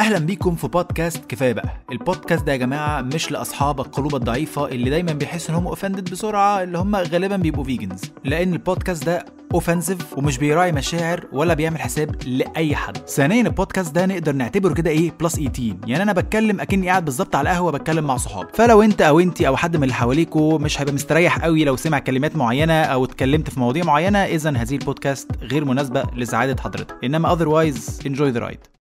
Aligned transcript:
أهلا 0.00 0.18
بيكم 0.18 0.54
في 0.54 0.68
بودكاست 0.68 1.24
كفاية 1.26 1.52
بقى. 1.52 1.68
البودكاست 1.92 2.44
ده 2.44 2.52
يا 2.52 2.56
جماعة 2.56 3.00
مش 3.02 3.30
لأصحاب 3.30 3.80
القلوب 3.80 4.14
الضعيفة 4.14 4.68
اللي 4.68 4.90
دايما 4.90 5.12
بيحسوا 5.12 5.50
إن 5.50 5.54
هم 5.60 5.66
offended 5.66 6.10
بسرعة 6.10 6.62
اللي 6.62 6.78
هم 6.78 6.96
غالبا 6.96 7.36
بيبقوا 7.36 7.64
vegans 7.64 8.00
لأن 8.24 8.52
البودكاست 8.52 9.04
ده 9.06 9.24
offensive 9.54 10.18
ومش 10.18 10.38
بيراعي 10.38 10.72
مشاعر 10.72 11.26
ولا 11.32 11.54
بيعمل 11.54 11.80
حساب 11.80 12.16
لأي 12.26 12.76
حد. 12.76 12.96
ثانيا 12.96 13.42
البودكاست 13.42 13.94
ده 13.94 14.06
نقدر 14.06 14.32
نعتبره 14.32 14.74
كده 14.74 14.90
إيه 14.90 15.12
plus 15.20 15.34
18 15.36 15.74
يعني 15.86 16.02
أنا 16.02 16.12
بتكلم 16.12 16.60
أكني 16.60 16.88
قاعد 16.88 17.04
بالظبط 17.04 17.36
على 17.36 17.50
القهوة 17.50 17.72
بتكلم 17.72 18.04
مع 18.04 18.16
صحابي. 18.16 18.48
فلو 18.54 18.82
أنت 18.82 19.02
أو 19.02 19.20
انت 19.20 19.42
أو 19.42 19.56
حد 19.56 19.76
من 19.76 19.82
اللي 19.82 19.94
حواليكوا 19.94 20.58
مش 20.58 20.80
هيبقى 20.80 20.94
مستريح 20.94 21.38
قوي 21.44 21.64
لو 21.64 21.76
سمع 21.76 21.98
كلمات 21.98 22.36
معينة 22.36 22.82
أو 22.82 23.04
اتكلمت 23.04 23.50
في 23.50 23.60
مواضيع 23.60 23.84
معينة 23.84 24.18
اذا 24.18 24.50
هذه 24.50 24.74
البودكاست 24.74 25.30
غير 25.42 25.64
مناسبة 25.64 26.02
لسعادة 26.16 26.62
حضرتك. 26.62 26.96
إنما 27.04 27.36
otherwise 27.36 28.02
enjoy 28.06 28.36
the 28.36 28.40
ride. 28.50 28.74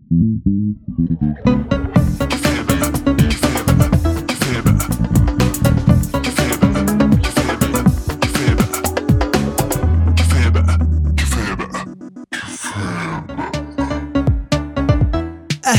Thank 0.76 1.38
you. 1.46 1.93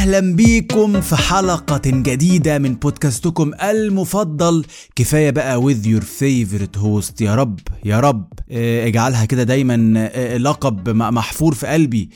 أهلا 0.04 0.20
بيكم 0.36 1.00
في 1.00 1.16
حلقة 1.16 1.80
جديدة 1.84 2.58
من 2.58 2.74
بودكاستكم 2.74 3.50
المفضل. 3.62 4.64
كفاية 4.96 5.30
بقى 5.30 5.62
with 5.62 5.86
your 5.86 6.02
favorite 6.02 6.80
host. 6.80 7.20
يا 7.20 7.34
رب 7.34 7.58
يا 7.84 8.00
رب. 8.00 8.28
آه، 8.50 8.86
اجعلها 8.86 9.24
كده 9.24 9.42
دايما 9.42 9.94
آه، 9.96 10.36
لقب 10.36 10.88
م- 10.90 11.14
محفور 11.14 11.54
في 11.54 11.66
قلبي. 11.66 12.10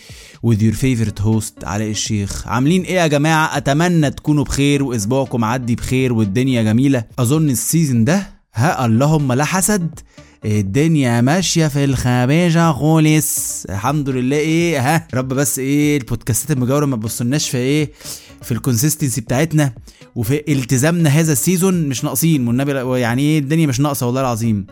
with 0.46 0.58
your 0.58 0.74
favorite 0.74 1.22
host 1.24 1.64
علاء 1.64 1.90
الشيخ. 1.90 2.48
عاملين 2.48 2.82
إيه 2.82 2.94
يا 2.94 3.06
جماعة؟ 3.06 3.56
أتمنى 3.56 4.10
تكونوا 4.10 4.44
بخير 4.44 4.82
وأسبوعكم 4.82 5.44
عدي 5.44 5.74
بخير 5.74 6.12
والدنيا 6.12 6.62
جميلة. 6.62 7.04
أظن 7.18 7.50
ال 7.50 7.58
season 7.58 8.04
ده 8.04 8.26
ها 8.54 8.86
اللهم 8.86 9.32
لا 9.32 9.44
حسد. 9.44 10.00
الدنيا 10.44 11.20
ماشية 11.20 11.66
في 11.66 11.84
الخباجه 11.84 12.72
خالص. 12.72 13.64
الحمد 13.70 14.08
لله. 14.08 14.36
إيه 14.36 14.80
ها 14.94 15.08
رب 15.14 15.28
بس 15.28 15.58
إيه 15.58 15.96
البودكاستات 15.96 16.50
المجاورة 16.56 16.86
ما 16.86 16.96
تبصلناش 16.96 17.50
في 17.50 17.56
إيه 17.56 17.92
في 18.42 18.52
ال 18.52 18.58
consistency 18.58 19.20
بتاعتنا 19.20 19.72
وفي 20.14 20.52
التزامنا 20.52 21.08
هذا 21.10 21.32
ال 21.32 21.40
season 21.40 21.88
مش 21.88 22.04
ناقصين. 22.04 22.48
والنبي 22.48 23.00
يعني 23.00 23.22
إيه 23.22 23.38
الدنيا 23.38 23.66
مش 23.66 23.80
ناقصة 23.80 24.06
والله 24.06 24.20
العظيم. 24.20 24.66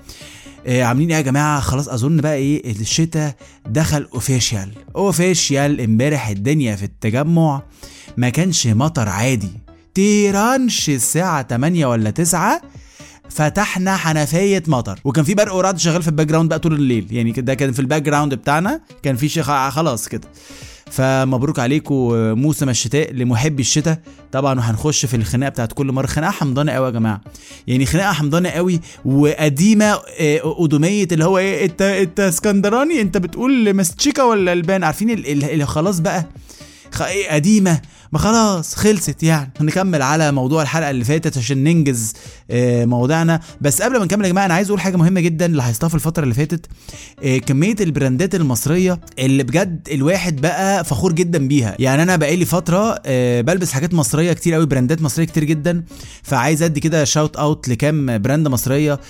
آه 0.67 0.83
عاملين 0.83 1.11
إيه 1.11 1.17
يا 1.17 1.23
جماعة؟ 1.23 1.61
خلاص 1.61 1.89
أظن 1.89 2.17
بقى 2.17 2.35
إيه 2.35 2.71
الشتاء 2.71 3.35
دخل 3.67 4.09
official 4.15 4.69
official 4.97 5.81
امبارح 5.81 6.29
الدنيا 6.29 6.77
في 6.77 6.85
التجمع. 6.85 7.63
ما 8.17 8.29
كانش 8.29 8.67
مطر 8.67 9.09
عادي. 9.09 9.51
تيرانش 9.95 10.91
الساعة 10.91 11.47
8 11.49 11.87
ولا 11.87 12.11
9 12.11 12.61
فتحنا 13.31 13.97
حنفية 13.97 14.63
مطر. 14.67 14.99
وكان 15.05 15.25
في 15.25 15.35
برق 15.35 15.55
ورعد 15.55 15.79
شغال 15.79 16.03
في 16.03 16.09
ال 16.09 16.27
background 16.27 16.49
بقى 16.49 16.59
طول 16.59 16.73
الليل. 16.73 17.07
يعني 17.11 17.33
ده 17.33 17.55
كان 17.55 17.73
في 17.73 17.81
ال 17.81 18.03
background 18.03 18.35
بتاعنا 18.35 18.81
كان 19.03 19.17
في 19.17 19.29
شيخ 19.29 19.69
خلاص 19.69 20.09
كده. 20.09 20.29
فمبروك 20.91 21.59
عليكم 21.59 21.95
موسم 22.39 22.69
الشتاء 22.69 23.13
لمحبي 23.13 23.61
الشتاء. 23.63 23.99
طبعا 24.33 24.59
وهنخش 24.59 25.07
في 25.07 25.17
الخناقة 25.17 25.51
بتاعت 25.51 25.73
كل 25.73 25.93
مرة. 25.93 26.07
خناقة 26.07 26.31
حمضانة 26.31 26.73
قوي 26.73 26.87
يا 26.87 26.91
جماعة. 26.91 27.21
يعني 27.67 27.87
خناقة 27.87 28.13
حمضانة 28.13 28.49
قوي 28.49 28.81
وقديمة 29.05 29.85
آه، 30.21 30.39
قدوميه 30.39 31.09
اللي 31.13 31.25
هو 31.25 31.39
إيه 31.39 31.65
انت 31.65 31.83
إنت 31.83 32.21
اسكندراني؟ 32.21 33.01
إنت 33.01 33.17
بتقول 33.17 33.77
مستشيكا 33.77 34.23
ولا 34.23 34.53
ألبان؟ 34.53 34.85
عارفين 34.85 35.11
ال- 35.11 35.27
ال- 35.27 35.45
اللي 35.51 35.67
خلاص 35.67 35.99
بقى. 35.99 36.27
إيه 37.01 37.31
قديمة. 37.31 37.81
خلاص 38.17 38.75
خلصت 38.75 39.23
يعني. 39.23 39.53
نكمل 39.61 40.03
على 40.03 40.33
موضوع 40.33 40.63
الحلقة 40.63 40.91
اللي 40.91 41.05
فاتت 41.05 41.39
عشان 41.39 41.65
ننجز 41.65 42.13
آه، 42.51 42.85
مواضيعنا 42.85 43.41
بس 43.61 43.83
قبل 43.83 43.99
ما 43.99 44.05
نكمل 44.05 44.25
يا 44.25 44.31
جماعة 44.31 44.47
أنا 44.47 44.55
عايز 44.55 44.69
أقول 44.69 44.81
حاجة 44.81 44.97
مهمة 44.97 45.21
جدا 45.21 45.47
لاحظتها 45.49 45.89
في 45.89 45.95
الفترة 45.95 46.23
اللي 46.23 46.35
فاتت. 46.35 46.67
آه، 47.25 47.39
كمية 47.39 47.77
البراندات 47.81 48.35
المصرية 48.35 49.01
اللي 49.19 49.43
بجد 49.43 49.89
الواحد 49.93 50.41
بقى 50.41 50.85
فخور 50.85 51.13
جدا 51.13 51.49
بيها. 51.49 51.77
يعني 51.79 52.03
أنا 52.03 52.17
بقالي 52.17 52.45
فترة 52.45 53.01
آه، 53.07 53.41
بلبس 53.41 53.73
حاجات 53.73 53.95
مصرية 53.95 54.33
كتير 54.33 54.55
قوي 54.55 54.67
براندات 54.67 55.03
مصرية 55.03 55.27
كتير 55.27 55.45
جدا. 55.45 55.85
فعايز 56.23 56.63
أدي 56.63 56.81
كده 56.81 57.05
shout 57.05 57.37
out 57.37 57.69
لكام 57.69 58.19
brand 58.19 58.49
مصرية 58.49 59.01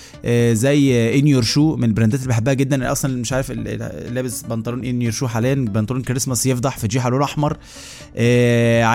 زي 0.51 1.19
In 1.19 1.27
Your 1.27 1.43
Shoe 1.43 1.75
من 1.75 1.83
البراندات 1.83 2.19
اللي 2.19 2.29
بحبها 2.29 2.53
جدا. 2.53 2.91
أصلا 2.91 3.17
مش 3.17 3.33
عارف 3.33 3.51
لابس 3.51 4.41
بنطلون 4.41 4.85
In 4.85 5.01
Your 5.01 5.11
Shoe 5.11 5.27
حاليا 5.27 5.53
بنطلون 5.53 6.01
كريسماس 6.01 6.45
يفضح 6.45 6.77
في 6.77 6.87
جيحه 6.87 7.09
لون 7.09 7.21
أحمر. 7.21 7.57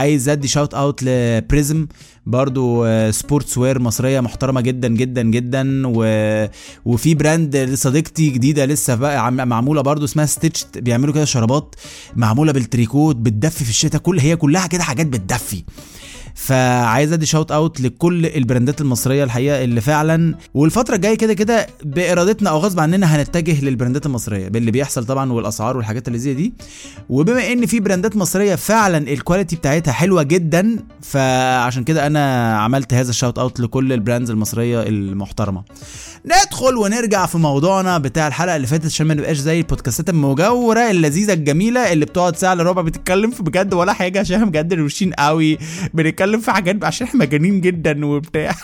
عايز 0.03 0.29
ادي 0.29 0.49
shout 0.49 0.75
out 0.75 1.01
ل 1.03 1.17
Prism 1.17 1.87
برضو 2.27 2.85
آه، 2.85 3.11
sports 3.11 3.59
wear 3.59 3.79
مصرية 3.79 4.21
محترمة 4.21 4.61
جدا 4.61 4.89
جدا 4.89 5.23
جدا 5.23 5.83
و... 5.87 6.05
وفي 6.85 7.15
brand 7.15 7.57
لصديقتي 7.57 8.31
جديدة 8.31 8.65
لسه 8.65 8.95
بقى 8.95 9.27
عم- 9.27 9.49
معمولة 9.49 9.81
برضو 9.83 10.05
اسمها 10.05 10.27
Stitch 10.27 10.67
بيعملوا 10.77 11.15
كده 11.15 11.25
شرابات 11.25 11.75
معمولة 12.17 12.53
بالتريكوت 12.53 13.17
بتدفي 13.17 13.65
في 13.65 13.71
الشتاء 13.71 14.01
كل 14.01 14.19
هي 14.21 14.37
كلها 14.37 14.67
كده 14.67 14.83
حاجات 14.83 15.07
بتدفي. 15.07 15.63
فعايز 16.35 17.13
ادي 17.13 17.27
shout 17.27 17.53
out 17.53 17.81
لكل 17.81 18.27
البراندات 18.27 18.81
المصرية 18.81 19.25
الحقيقة 19.25 19.65
اللي 19.65 19.81
فعلا 19.81 20.35
والفترة 20.55 20.95
الجاية 20.95 21.15
كده 21.15 21.35
كده 21.35 21.67
بإرادتنا 21.85 22.51
أو 22.51 22.59
غصب 22.59 22.81
عننا 22.81 23.17
هنتجه 23.17 23.65
للبراندات 23.65 24.07
المصرية. 24.07 24.49
باللي 24.49 24.71
بيحصل 24.71 25.05
طبعا 25.05 25.33
والأسعار 25.33 25.77
والحاجات 25.77 26.09
اللي 26.09 26.19
زي 26.19 26.35
دي. 26.35 26.53
وبما 27.09 27.53
إن 27.53 27.67
في 27.67 27.81
براندات 27.81 28.17
مصرية 28.17 28.55
فعلا 28.55 28.99
ال 28.99 29.06
quality 29.06 29.57
بتاعتها 29.57 29.93
حلوة 29.93 30.23
جدا 30.23 30.77
فعشان 31.03 31.85
كده 31.85 32.07
أنا 32.07 32.57
عملت 32.59 32.95
هذا 32.95 33.11
ال 33.11 33.16
shout 33.16 33.39
out 33.39 33.61
لكل 33.61 33.93
ال 33.93 33.98
brands 33.98 34.31
المصرية 34.31 34.83
المحترمة. 34.83 35.63
ندخل 36.27 36.77
ونرجع 36.77 37.27
في 37.27 37.39
موضوعنا 37.39 37.99
بتاع 37.99 38.27
الحلقة 38.29 38.57
اللي 38.57 38.67
فاتت 38.67 38.87
عشان 38.87 39.07
ما 39.07 39.15
نبقاش 39.15 39.37
زي 39.37 39.59
البودكاستات 39.61 40.09
المجاورة 40.09 40.91
اللذيذة 40.91 41.33
الجميلة 41.33 41.93
اللي 41.93 42.05
بتقعد 42.05 42.37
ساعة 42.37 42.53
إلا 42.53 42.63
ربع 42.63 42.83
بتتكلم 42.83 43.31
في 43.31 43.43
بجد 43.43 43.75
ولا 43.75 43.93
حاجة 43.93 44.21
عشان 44.21 44.51
بجد 44.51 44.75
روشين 44.75 45.13
قوي. 45.13 45.59
بنتكلم 45.95 46.22
في 46.41 46.51
حاجات 46.53 46.85
عشان 46.85 47.07
إحنا 47.07 47.21
مجانين 47.21 47.61
جدا 47.61 48.07
وبتاع. 48.07 48.55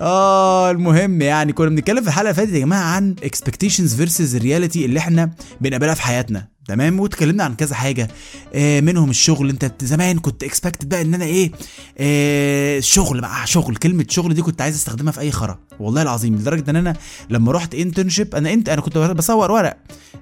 آه 0.00 0.70
المهم 0.70 1.22
يعني 1.22 1.52
كنا 1.52 1.68
بنتكلم 1.68 2.02
في 2.02 2.08
الحلقة 2.08 2.22
اللي 2.30 2.34
فاتت 2.34 2.52
يا 2.52 2.58
جماعة 2.58 2.94
عن 2.94 3.16
expectations 3.24 3.90
versus 4.00 4.40
reality 4.42 4.76
اللي 4.76 4.98
إحنا 4.98 5.30
بنقابلها 5.60 5.94
في 5.94 6.02
حياتنا. 6.02 6.53
تمام؟ 6.68 7.00
واتكلمنا 7.00 7.44
عن 7.44 7.54
كذا 7.54 7.74
حاجة. 7.74 8.08
آه 8.54 8.80
منهم 8.80 9.10
الشغل. 9.10 9.48
انت 9.48 9.72
زمان 9.82 10.18
كنت 10.18 10.44
expected 10.44 10.88
بقى 10.88 11.02
ان 11.02 11.14
أنا 11.14 11.24
إيه؟ 11.24 11.52
آه 11.98 12.80
شغل 12.80 13.20
بقى 13.20 13.46
شغل. 13.46 13.76
كلمة 13.76 14.06
شغل 14.08 14.34
دي 14.34 14.42
كنت 14.42 14.60
عايز 14.62 14.74
استخدمها 14.74 15.12
في 15.12 15.20
أي 15.20 15.30
خرا. 15.30 15.58
والله 15.80 16.02
العظيم 16.02 16.34
لدرجة 16.34 16.70
إن 16.70 16.76
أنا 16.76 16.96
لما 17.30 17.52
رحت 17.52 17.74
internship 17.74 18.34
أنا 18.34 18.52
انت 18.52 18.68
أنا 18.68 18.80
كنت 18.80 18.98
بصور 18.98 19.50
ورق. 19.50 19.76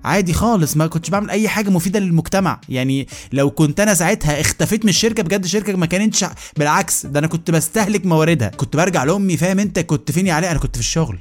عادي 0.04 0.32
خالص 0.32 0.76
ما 0.76 0.86
كنتش 0.86 1.10
بعمل 1.10 1.30
أي 1.30 1.48
حاجة 1.48 1.70
مفيدة 1.70 2.00
للمجتمع. 2.00 2.60
يعني 2.68 3.06
لو 3.32 3.50
كنت 3.50 3.80
أنا 3.80 3.94
ساعتها 3.94 4.40
اختفيت 4.40 4.84
من 4.84 4.88
الشركة 4.88 5.22
بجد 5.22 5.44
الشركة 5.44 5.76
ما 5.76 5.86
كانتش 5.86 6.24
بالعكس 6.56 7.06
ده 7.06 7.18
أنا 7.18 7.26
كنت 7.26 7.50
بستهلك 7.50 8.06
مواردها. 8.06 8.48
كنت 8.48 8.76
برجع 8.76 9.04
لأمي 9.04 9.36
فاهم 9.36 9.58
أنت؟ 9.58 9.78
كنت 9.78 10.10
فين 10.12 10.26
يا 10.26 10.34
علاء 10.34 10.50
أنا 10.50 10.58
كنت 10.58 10.76
في 10.76 10.80
الشغل. 10.80 11.18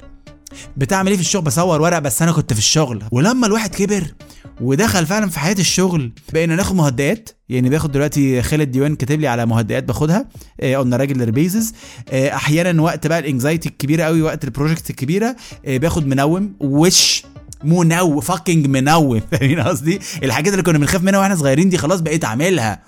بتعمل 0.78 1.08
إيه 1.08 1.16
في 1.16 1.22
الشغل؟ 1.22 1.42
بصور 1.44 1.82
ورق 1.82 2.00
بس 2.00 2.22
أنا 2.22 2.32
كنت 2.32 2.54
في 2.54 2.60
الشغل. 2.60 3.04
ولما 3.12 3.48
الواحد 3.48 3.76
كبر 3.76 4.14
ودخل 4.62 5.06
فعلا 5.06 5.30
في 5.30 5.40
حياة 5.40 5.56
الشغل. 5.60 6.12
بقينا 6.34 6.56
ناخد 6.56 6.76
مهدئات. 6.76 7.30
يعني 7.50 7.70
باخد 7.70 7.92
دلوقتي 7.92 8.42
خالد 8.42 8.72
ديوان 8.72 8.96
كاتب 8.96 9.20
لي 9.20 9.28
على 9.28 9.46
مهدئات 9.46 9.84
باخدها 9.84 10.26
on 10.64 10.94
regular 10.94 11.32
basis 11.32 11.74
أحيانا 12.14 12.82
وقت 12.82 13.08
بقى 13.08 13.20
ال 13.20 13.26
anxiety 13.26 13.70
الكبيرة 13.70 14.04
قوي 14.04 14.22
وقت 14.22 14.44
ال 14.44 14.49
project 14.49 14.90
الكبيرة 14.90 15.36
آه، 15.66 15.78
باخد 15.78 16.08
منوم 16.08 16.54
وش 16.60 17.24
منوم 17.64 18.20
fucking 18.20 18.68
منوم 18.68 19.22
فاهمين 19.32 19.60
قصدي؟ 19.60 20.00
الحاجات 20.24 20.54
اللي 20.54 20.64
كنا 20.64 20.78
بنخاف 20.78 21.02
منها 21.04 21.20
وإحنا 21.20 21.36
صغيرين 21.36 21.70
دي 21.70 21.78
خلاص 21.78 22.00
بقيت 22.00 22.26
اعملها 22.26 22.82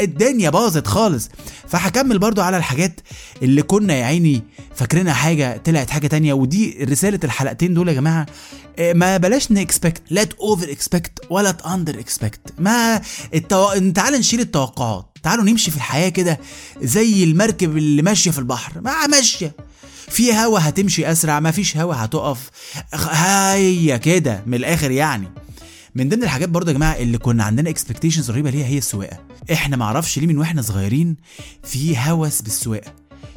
الدنيا 0.00 0.50
باظت 0.50 0.86
خالص. 0.86 1.28
فهكمل 1.68 2.18
برضو 2.18 2.42
على 2.42 2.56
الحاجات 2.56 3.00
اللي 3.42 3.62
كنا 3.62 3.94
يا 3.94 4.04
عيني 4.04 4.42
فاكرينها 4.74 5.12
حاجة 5.12 5.60
طلعت 5.64 5.90
حاجة 5.90 6.06
تانية. 6.06 6.32
ودي 6.32 6.84
رسالة 6.84 7.20
الحلقتين 7.24 7.74
دول 7.74 7.88
يا 7.88 7.92
جماعة. 7.92 8.26
آه، 8.78 8.92
ما 8.92 9.16
بلاش 9.16 9.52
ن 9.52 9.59
expect 9.59 10.02
لا 10.10 10.26
over 10.40 10.70
expect 10.70 11.12
ولا 11.30 11.50
ت 11.50 11.58
under 11.58 11.98
expect 11.98 12.40
ما 12.58 13.00
التو... 13.34 13.90
تعال 13.90 14.14
نشيل 14.14 14.40
التوقعات. 14.40 15.06
تعالوا 15.22 15.44
نمشي 15.44 15.70
في 15.70 15.76
الحياة 15.76 16.08
كده 16.08 16.40
زي 16.82 17.24
المركب 17.24 17.76
اللي 17.76 18.02
ماشية 18.02 18.30
في 18.30 18.38
البحر. 18.38 18.80
ما 18.80 19.06
ماشية. 19.06 19.54
في 20.08 20.32
هوا 20.32 20.58
هتمشي 20.68 21.12
أسرع 21.12 21.40
ما 21.40 21.50
فيش 21.50 21.76
هوا 21.76 21.94
هتقف. 21.94 22.50
هيا 23.10 23.96
كده 23.96 24.42
من 24.46 24.54
الآخر 24.54 24.90
يعني. 24.90 25.28
من 25.94 26.08
ضمن 26.08 26.22
الحاجات 26.22 26.48
برضه 26.48 26.72
يا 26.72 26.76
جماعة 26.76 26.92
اللي 26.96 27.18
كنا 27.18 27.44
عندنا 27.44 27.70
اكسبكتيشنز 27.70 28.30
رهيبة 28.30 28.50
ليها 28.50 28.66
هي 28.66 28.78
السواقة. 28.78 29.18
إحنا 29.52 29.76
معرفش 29.76 30.18
ليه 30.18 30.26
من 30.26 30.38
وإحنا 30.38 30.62
صغيرين 30.62 31.16
في 31.64 31.98
هوس 31.98 32.42
بالسواقة. 32.42 32.92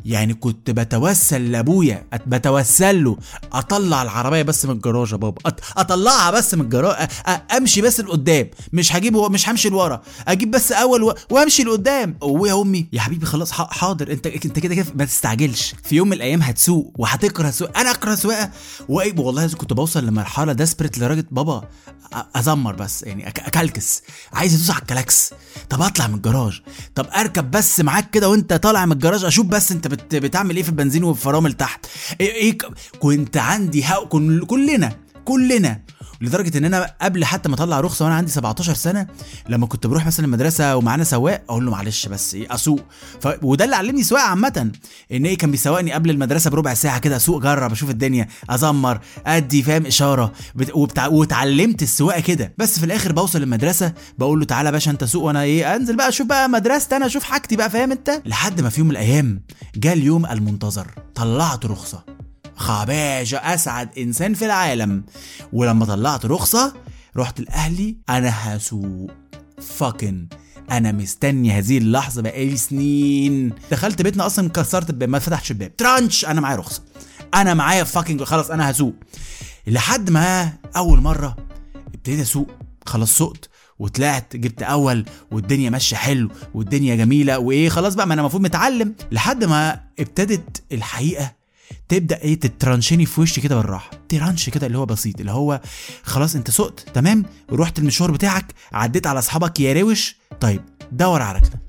يعني 0.06 0.34
كنت 0.34 0.72
بتوسل 0.72 1.52
لأبويا 1.52 2.06
بتوسل 2.28 3.04
له. 3.04 3.18
أطلع 3.54 4.02
العربية 4.02 4.42
بس 4.42 4.66
من 4.66 4.72
الجراج 4.72 5.12
يا 5.12 5.18
بابا. 5.18 5.52
أطلعها 5.78 6.32
بس 6.32 6.54
من 6.54 6.62
الجراج. 6.62 7.10
أمشي 7.58 7.82
بس 7.82 8.00
لقدام. 8.00 8.50
مش 8.74 8.96
هجيب 8.96 9.16
مش 9.16 9.50
همشي 9.50 9.70
لورا. 9.70 10.02
أجيب 10.28 10.52
بس 10.52 10.72
أول 10.72 11.04
و... 11.04 11.14
وأمشي 11.32 11.64
لقدام. 11.64 12.18
ويا 12.22 12.62
أمي. 12.62 12.88
يا 12.94 13.02
حبيبي 13.02 13.26
خلاص 13.26 13.52
حاضر. 13.52 14.12
انت 14.12 14.28
أنت 14.28 14.60
كده 14.60 14.76
كده 14.76 14.86
ما 14.96 15.06
تستعجلش. 15.06 15.76
في 15.84 15.96
يوم 15.96 16.08
من 16.08 16.14
الأيام 16.14 16.42
هتسوق 16.42 16.94
وهتكره 16.98 17.50
السواقه 17.50 17.82
أنا 17.82 17.92
أكره 17.92 18.18
وايه 18.90 19.20
والله 19.20 19.48
كنت 19.48 19.74
بوصل 19.74 20.06
لمرحلة 20.06 20.54
desperate 20.54 20.98
لدرجة 20.98 21.26
بابا 21.32 21.70
أزمر 22.36 22.76
بس. 22.76 23.04
يعني 23.04 23.28
أكلكس. 23.28 24.02
عايز 24.34 24.56
أدوس 24.56 24.70
على 24.70 24.80
الكلاكس. 24.80 25.34
طب 25.70 25.82
أطلع 25.82 26.08
من 26.08 26.16
الجراج. 26.16 26.62
طب 26.96 27.08
أركب 27.16 27.52
بس 27.52 27.80
معاك 27.80 28.10
كده 28.10 28.30
وأنت 28.30 28.54
طالع 28.54 28.86
من 28.86 28.92
الجراج 28.92 29.26
أشوف 29.26 29.46
بس 29.46 29.72
أنت 29.72 29.87
بت... 29.88 30.16
بتعمل 30.16 30.56
إيه 30.56 30.63
في 30.63 30.69
البنزين 30.69 31.04
والفرامل 31.04 31.54
تحت 31.54 31.86
إيه, 32.22 32.31
إيه 32.34 32.57
كنت 33.00 33.38
عندي. 33.38 33.86
كلنا 34.48 34.98
كلنا 35.25 35.81
لدرجة 36.22 36.58
ان 36.58 36.66
أنا 36.66 36.94
قبل 37.02 37.25
حتى 37.25 37.50
ما 37.50 37.56
أطلع 37.56 37.80
رخصة 37.80 38.06
وأنا 38.06 38.16
عندي 38.16 38.31
17 38.31 38.74
سنة 38.74 39.08
لما 39.50 39.66
كنت 39.68 39.88
بروح 39.88 40.06
مثلا 40.06 40.25
المدرسة 40.25 40.75
ومعانا 40.75 41.04
سواق 41.04 41.44
أقول 41.50 41.66
له 41.66 41.72
معلش 41.72 42.08
بس 42.08 42.36
إيه 42.36 42.54
أسوق. 42.56 42.80
ف... 43.22 43.28
وده 43.42 43.66
اللي 43.66 43.75
علمني 43.75 44.04
سواقة 44.04 44.24
عامة 44.28 44.72
إن 45.12 45.25
إيه 45.25 45.38
كان 45.38 45.52
بيسوقني 45.52 45.92
قبل 45.94 46.10
المدرسة 46.10 46.50
بربع 46.50 46.74
ساعة 46.74 47.00
كده 47.00 47.16
أسوق 47.16 47.42
جرب 47.42 47.72
أشوف 47.72 47.90
الدنيا 47.90 48.28
أزمر 48.50 49.00
أدي 49.28 49.64
فاهم 49.64 49.86
إشارة 49.86 50.31
بت... 50.56 50.72
وبتع... 50.75 51.08
واتعلمت 51.08 51.84
السواقة 51.84 52.20
كده. 52.22 52.54
بس 52.58 52.80
في 52.80 52.86
الآخر 52.86 53.12
بوصل 53.12 53.44
المدرسة 53.44 53.94
بقول 54.18 54.40
له 54.40 54.46
تعالى 54.46 54.72
باشا 54.72 54.92
أنت 54.92 55.04
سوق 55.04 55.24
وأنا 55.24 55.42
إيه 55.42 55.75
أنزل 55.75 55.96
بقى 55.96 56.10
أشوف 56.10 56.28
بقى 56.28 56.50
مدرستي 56.50 56.96
أنا 56.96 57.06
أشوف 57.06 57.24
حاجتي 57.24 57.56
بقى 57.56 57.70
فاهم 57.70 57.92
أنت؟ 57.92 58.22
لحد 58.25 58.62
ما 58.62 58.70
في 58.70 58.80
يوم 58.80 58.88
من 58.88 58.92
الأيام 58.92 59.42
جه 59.75 59.94
اليوم 59.94 60.25
المنتظر 60.25 60.88
طلعت 61.16 61.66
رخصة. 61.66 62.17
خباجة 62.57 63.38
أسعد 63.54 63.89
إنسان 63.98 64.33
في 64.33 64.45
العالم. 64.45 65.04
ولما 65.54 65.86
طلعت 65.86 66.25
رخصة 66.25 66.74
رحت 67.18 67.39
لأهلي 67.39 67.98
أنا 68.09 68.33
هسوق. 68.57 69.12
فاكن 69.62 70.27
أنا 70.71 70.92
مستني 70.92 71.51
هذه 71.51 71.77
اللحظة 71.77 72.21
بقالي 72.21 72.57
سنين. 72.57 73.54
دخلت 73.71 74.01
بيتنا 74.01 74.25
أصلا 74.25 74.50
كسرت 74.50 74.89
الباب 74.89 75.09
ما 75.09 75.19
فتحتش 75.19 75.51
الباب. 75.51 75.75
ترانش 75.75 76.25
أنا 76.25 76.42
معايا 76.42 76.57
رخصة. 76.57 76.81
أنا 77.33 77.54
معايا 77.54 77.83
fucking 77.84 78.25
خلاص 78.25 78.51
أنا 78.51 78.71
هسوق. 78.71 78.94
لحد 79.68 80.10
ما 80.10 80.53
أول 80.77 81.01
مرة 81.01 81.36
ابتديت 81.94 82.19
أسوق. 82.19 82.48
خلاص 82.86 83.18
سقت 83.18 83.50
وطلعت 83.80 84.36
جبت 84.36 84.63
أول 84.63 85.06
والدنيا 85.31 85.69
ماشية 85.69 85.95
حلو 85.95 86.30
والدنيا 86.53 86.95
جميلة 86.95 87.39
وإيه 87.39 87.69
خلاص 87.69 87.95
بقى 87.95 88.07
ما 88.07 88.13
أنا 88.13 88.21
المفروض 88.21 88.44
متعلم. 88.44 88.95
لحد 89.12 89.44
ما 89.44 89.81
ابتدت 90.00 90.63
الحقيقة 90.71 91.37
تبدأ 91.90 92.18
إيه 92.22 92.40
تترانشني 92.40 93.06
في 93.06 93.22
وشي 93.22 93.42
كده 93.42 93.56
بالراحة. 93.56 93.92
ترانش 94.10 94.50
كده 94.50 94.68
اللي 94.68 94.78
هو 94.78 94.86
بسيط 94.86 95.19
اللي 95.19 95.31
هو 95.31 95.62
خلاص 96.04 96.36
انت 96.36 96.52
سقت 96.52 96.80
تمام؟ 96.94 97.25
رحت 97.52 97.80
المشوار 97.80 98.12
بتاعك 98.12 98.46
عديت 98.74 99.08
على 99.08 99.19
اصحابك 99.19 99.60
يا 99.60 99.81
روش. 99.81 100.16
طيب 100.42 100.62
دور 100.92 101.22
على 101.22 101.38
ركنة. 101.40 101.60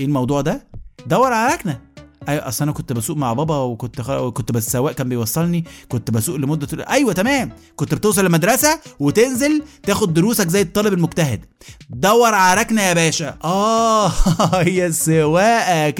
إيه 0.00 0.06
الموضوع 0.06 0.40
ده؟ 0.40 0.66
دور 1.06 1.32
على 1.32 1.54
ركنة. 1.54 1.80
أيوه 2.28 2.48
أصل 2.48 2.64
أنا 2.64 2.72
كنت 2.72 2.92
بسوق 2.92 3.16
مع 3.16 3.32
بابا 3.32 3.56
وكنت 3.56 4.00
خ... 4.00 4.10
كنت 4.28 4.52
بس 4.52 4.76
كان 4.76 5.08
بيوصلني. 5.08 5.64
كنت 5.88 6.10
بسوق 6.10 6.36
لمدة 6.36 6.66
طول- 6.66 6.82
أيوه 6.82 7.12
تمام. 7.12 7.52
كنت 7.76 7.94
بتوصل 7.94 8.26
المدرسة 8.26 8.80
وتنزل 9.00 9.62
تاخد 9.82 10.14
دروسك 10.14 10.48
زي 10.48 10.60
الطالب 10.60 10.92
المجتهد. 10.92 11.44
دور 11.90 12.34
على 12.34 12.60
ركنة 12.60 12.82
يا 12.82 12.92
باشا. 12.94 13.38
آه 13.44 14.08
هي 14.62 14.86
السواقة 14.86 15.94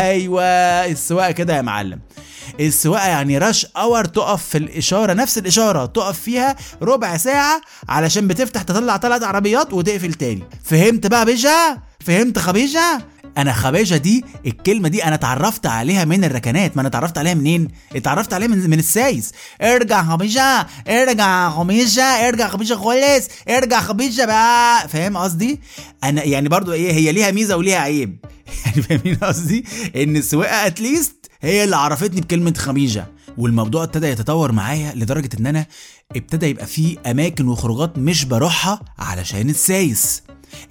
أيوه 0.00 0.42
السواقة 0.86 1.30
كده 1.30 1.56
يا 1.56 1.62
معلم. 1.62 2.00
السواقه 2.60 3.08
يعني 3.08 3.38
rush 3.38 3.66
hour 3.76 4.04
تقف 4.04 4.44
في 4.44 4.58
الإشارة 4.58 5.12
نفس 5.12 5.38
الإشارة 5.38 5.86
تقف 5.86 6.20
فيها 6.20 6.56
ربع 6.82 7.16
ساعة 7.16 7.60
علشان 7.88 8.28
بتفتح 8.28 8.62
تطلع 8.62 8.98
ثلاث 8.98 9.22
عربيات 9.22 9.72
وتقفل 9.72 10.14
تاني. 10.14 10.42
فهمت 10.64 11.06
بقى 11.06 11.24
بيجا؟ 11.24 11.78
فهمت 12.00 12.38
خبيجة؟ 12.38 13.00
أنا 13.38 13.52
خباجه 13.52 13.96
دي 13.96 14.24
الكلمة 14.46 14.88
دي 14.88 15.04
أنا 15.04 15.14
اتعرفت 15.14 15.66
عليها 15.66 16.04
من 16.04 16.24
الركنات. 16.24 16.76
ما 16.76 16.80
أنا 16.80 16.88
اتعرفت 16.88 17.18
عليها 17.18 17.34
منين؟ 17.34 17.68
اتعرفت 17.96 18.32
عليها 18.32 18.48
من, 18.48 18.70
من 18.70 18.78
السايس. 18.78 19.32
ارجع 19.62 20.02
خبيجة 20.02 20.66
ارجع 20.88 21.50
خبيجة 21.50 22.02
ارجع 22.02 22.48
خبيجة 22.48 22.74
خالص 22.74 23.28
ارجع 23.48 23.80
خبيجة 23.80 24.24
بقى. 24.24 24.88
فاهم 24.88 25.16
قصدي؟ 25.16 25.60
أنا 26.04 26.24
يعني 26.24 26.48
برضو 26.48 26.72
إيه 26.72 26.92
هي 26.92 27.12
ليها 27.12 27.30
ميزة 27.30 27.56
وليها 27.56 27.78
عيب. 27.78 28.18
يعني 28.66 28.82
فاهمين 28.82 29.14
قصدي؟ 29.14 29.64
إن 29.96 30.16
السواقه 30.16 30.66
at 30.66 30.81
least 30.81 31.17
هي 31.40 31.64
اللي 31.64 31.76
عرفتني 31.76 32.20
بكلمة 32.20 32.54
خبيجه 32.58 33.06
والموضوع 33.38 33.84
ابتدى 33.84 34.06
يتطور 34.06 34.52
معايا 34.52 34.92
لدرجة 34.94 35.28
إن 35.40 35.46
أنا 35.46 35.66
ابتدى 36.16 36.46
يبقى 36.46 36.66
في 36.66 36.98
أماكن 37.06 37.48
وخروجات 37.48 37.98
مش 37.98 38.24
بروحها 38.24 38.80
علشان 38.98 39.50
السايس. 39.50 40.22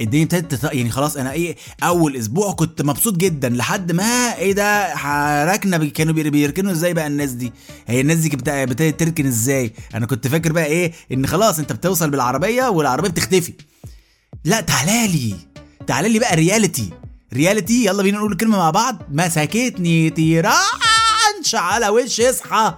الدنيا 0.02 0.24
ابتدت 0.24 0.56
تت... 0.56 0.64
يعني 0.74 0.90
خلاص 0.90 1.18
أنا 1.18 1.32
إيه 1.32 1.56
أول 1.84 2.16
أسبوع 2.16 2.52
كنت 2.54 2.82
مبسوط 2.82 3.18
جدا 3.18 3.50
لحد 3.50 3.92
ما 3.92 4.04
إيه 4.38 4.54
ده 4.54 4.96
حركنا 4.96 5.78
بي- 5.78 5.90
كانوا 5.90 6.14
بي- 6.14 6.30
بيركنوا 6.30 6.72
إزاي 6.72 6.94
بقى 6.94 7.08
الناس 7.08 7.32
دي؟ 7.32 7.54
هي 7.88 8.02
الناس 8.02 8.18
دي 8.18 8.34
ابتدت 8.34 9.00
تركن 9.00 9.26
إزاي؟ 9.28 9.74
أنا 9.96 10.06
كنت 10.06 10.28
فاكر 10.28 10.52
بقى 10.52 10.66
إيه 10.66 10.92
إن 11.12 11.28
خلاص 11.28 11.60
أنت 11.60 11.72
بتوصل 11.74 12.10
بالعربية 12.10 12.64
والعربية 12.70 13.10
بتختفي. 13.10 13.54
لا 14.46 14.62
تعالى 14.62 15.08
لي 15.08 15.36
تعالى 15.88 16.10
لي 16.10 16.20
بقى 16.20 16.36
reality 16.36 16.90
reality 17.34 17.86
يلا 17.86 18.04
بينا 18.04 18.18
نقول 18.18 18.32
الكلمة 18.32 18.58
مع 18.58 18.70
بعض. 18.70 19.02
مسكتني 19.12 20.10
تيرانش 20.10 20.56
على 21.54 21.90
وش 21.90 22.22
اصحى. 22.22 22.74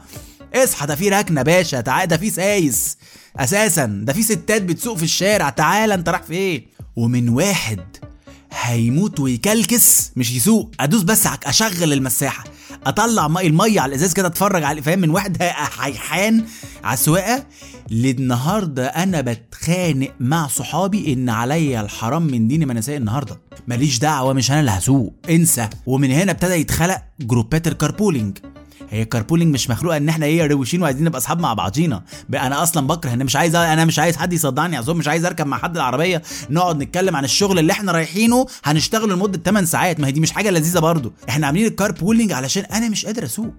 اصحى 0.56 0.88
ده 0.88 0.96
في 0.96 1.10
ركنة 1.10 1.42
باشا. 1.42 1.82
تعالى 1.82 2.08
ده 2.08 2.18
في 2.18 2.30
سايس. 2.30 2.98
أساسا 3.38 3.86
ده 4.04 4.14
في 4.14 4.24
ستات 4.24 4.62
بتسوق 4.62 4.98
في 4.98 5.04
الشارع. 5.04 5.50
تعالى 5.50 5.94
أنت 5.94 6.10
رايح 6.10 6.24
فين؟ 6.24 6.68
ومن 6.96 7.30
واحد 7.30 7.80
هيموت 8.52 9.20
ويكلكس 9.20 10.12
مش 10.16 10.32
يسوق. 10.32 10.72
أدوس 10.80 11.02
بس 11.02 11.28
أشغل 11.46 11.94
المساحة. 11.94 12.44
اطلع 12.86 13.28
مي 13.28 13.48
الميه 13.48 13.82
على 13.82 13.90
الازاز 13.90 14.14
كده 14.14 14.28
اتفرج 14.28 14.64
عليه 14.64 14.82
فاهم؟ 14.82 15.00
من 15.00 15.10
واحد 15.10 15.38
هيحان 15.42 16.44
على 16.84 16.94
السواقه 16.94 17.46
للنهاردة 17.92 18.88
أنا 18.88 19.22
بتخانق 19.22 20.12
مع 20.20 20.48
صحابي 20.48 21.14
إن 21.14 21.30
عليا 21.30 21.82
الحرام 21.82 22.24
من 22.24 22.48
ديني 22.48 22.66
ما 22.66 22.72
أنا 22.72 22.82
سايق 22.82 22.98
النهارده. 22.98 23.42
ماليش 23.68 24.00
دعوة 24.00 24.34
مش 24.34 24.52
أنا 24.52 24.60
اللي 24.60 24.72
هسوق. 24.72 25.14
انسى. 25.30 25.70
ومن 25.86 26.12
هنا 26.12 26.32
ابتدى 26.32 26.54
يتخلق 26.54 27.02
جروبات 27.22 27.68
ال 27.68 27.74
carpooling. 27.74 28.38
هي 28.90 29.02
ال 29.02 29.07
carpooling 29.07 29.54
مش 29.54 29.70
مخلوقة 29.70 29.98
إن 29.98 30.10
إحنا 30.10 30.26
إيه 30.26 30.48
روشين 30.48 30.82
وعايزين 30.82 31.04
نبقى 31.04 31.18
أصحاب 31.18 31.40
مع 31.40 31.54
بعضينا. 31.54 32.04
أنا 32.34 32.64
أصلا 32.64 32.88
بكره 32.88 33.14
أنا 33.14 33.24
مش 33.24 33.36
عايز 33.36 33.56
أنا 33.56 33.86
مش 33.86 34.00
عايز 34.00 34.18
حد 34.18 34.34
يصدعني 34.34 34.80
اظن 34.80 34.98
مش 34.98 35.08
عايز 35.08 35.26
أركب 35.26 35.48
مع 35.48 35.58
حد 35.58 35.76
العربية 35.76 36.22
نقعد 36.50 36.84
نتكلم 36.84 37.16
عن 37.16 37.24
الشغل 37.24 37.60
اللي 37.60 37.72
إحنا 37.74 37.92
رايحينه 37.92 38.46
هنشتغله 38.64 39.16
لمدة 39.16 39.40
8 39.46 39.68
ساعات. 39.68 40.00
ما 40.00 40.08
هي 40.08 40.12
دي 40.12 40.20
مش 40.20 40.32
حاجة 40.32 40.50
لذيذة 40.50 40.80
برضو 40.80 41.14
إحنا 41.30 41.48
عاملين 41.48 41.66
ال 41.66 41.72
carpooling 41.72 42.32
علشان 42.32 42.64
أنا 42.64 42.90
مش 42.90 43.06
قادر 43.06 43.26
أسوق. 43.26 43.54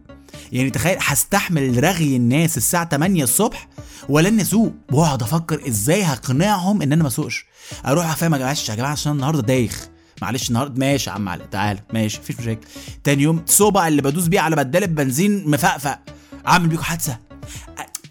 يعني 0.53 0.71
تخيل 0.71 0.97
هستحمل 1.01 1.85
رغي 1.85 2.17
الناس 2.17 2.57
الساعة 2.57 2.89
8 2.89 3.25
الصبح 3.25 3.69
ولا 4.09 4.29
اني 4.29 4.43
أسوق. 4.43 4.73
واقعد 4.93 5.23
أفكر 5.23 5.69
إزاي 5.69 6.03
هقنعهم 6.03 6.83
إن 6.83 6.93
أنا 6.93 7.03
ما 7.03 7.09
أسوقش. 7.09 7.47
أروح 7.87 8.11
أفهم 8.11 8.33
يا 8.35 8.39
جماعة 8.39 8.57
يا 8.69 8.75
جماعة 8.75 8.93
عشان 8.93 9.13
النهارده 9.13 9.43
دايخ. 9.43 9.89
معلش 10.23 10.49
النهارده 10.49 10.79
ماشي 10.79 11.11
يا 11.11 11.15
عم 11.15 11.29
علي 11.29 11.45
تعالى 11.51 11.81
ماشي 11.93 12.19
مفيش 12.19 12.41
مشاكل. 12.41 12.67
تاني 13.05 13.23
يوم 13.23 13.43
صوبع 13.47 13.89
اللي 13.89 14.03
بدوس 14.03 14.27
بيه 14.27 14.41
على 14.41 14.57
بدال 14.57 14.87
بنزين 14.87 15.51
مفقفق. 15.51 15.99
أعمل 16.47 16.69
بيكو 16.69 16.83
حادثة. 16.83 17.19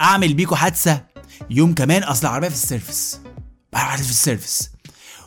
أعمل 0.01 0.33
بيكو 0.33 0.55
حادثة. 0.55 1.03
يوم 1.49 1.73
كمان 1.73 2.03
أصل 2.03 2.27
العربية 2.27 2.47
في 2.47 2.55
ال 2.55 2.63
service. 2.63 3.21
العربية 3.73 4.03
في 4.03 4.09
ال 4.11 4.18
service. 4.18 4.69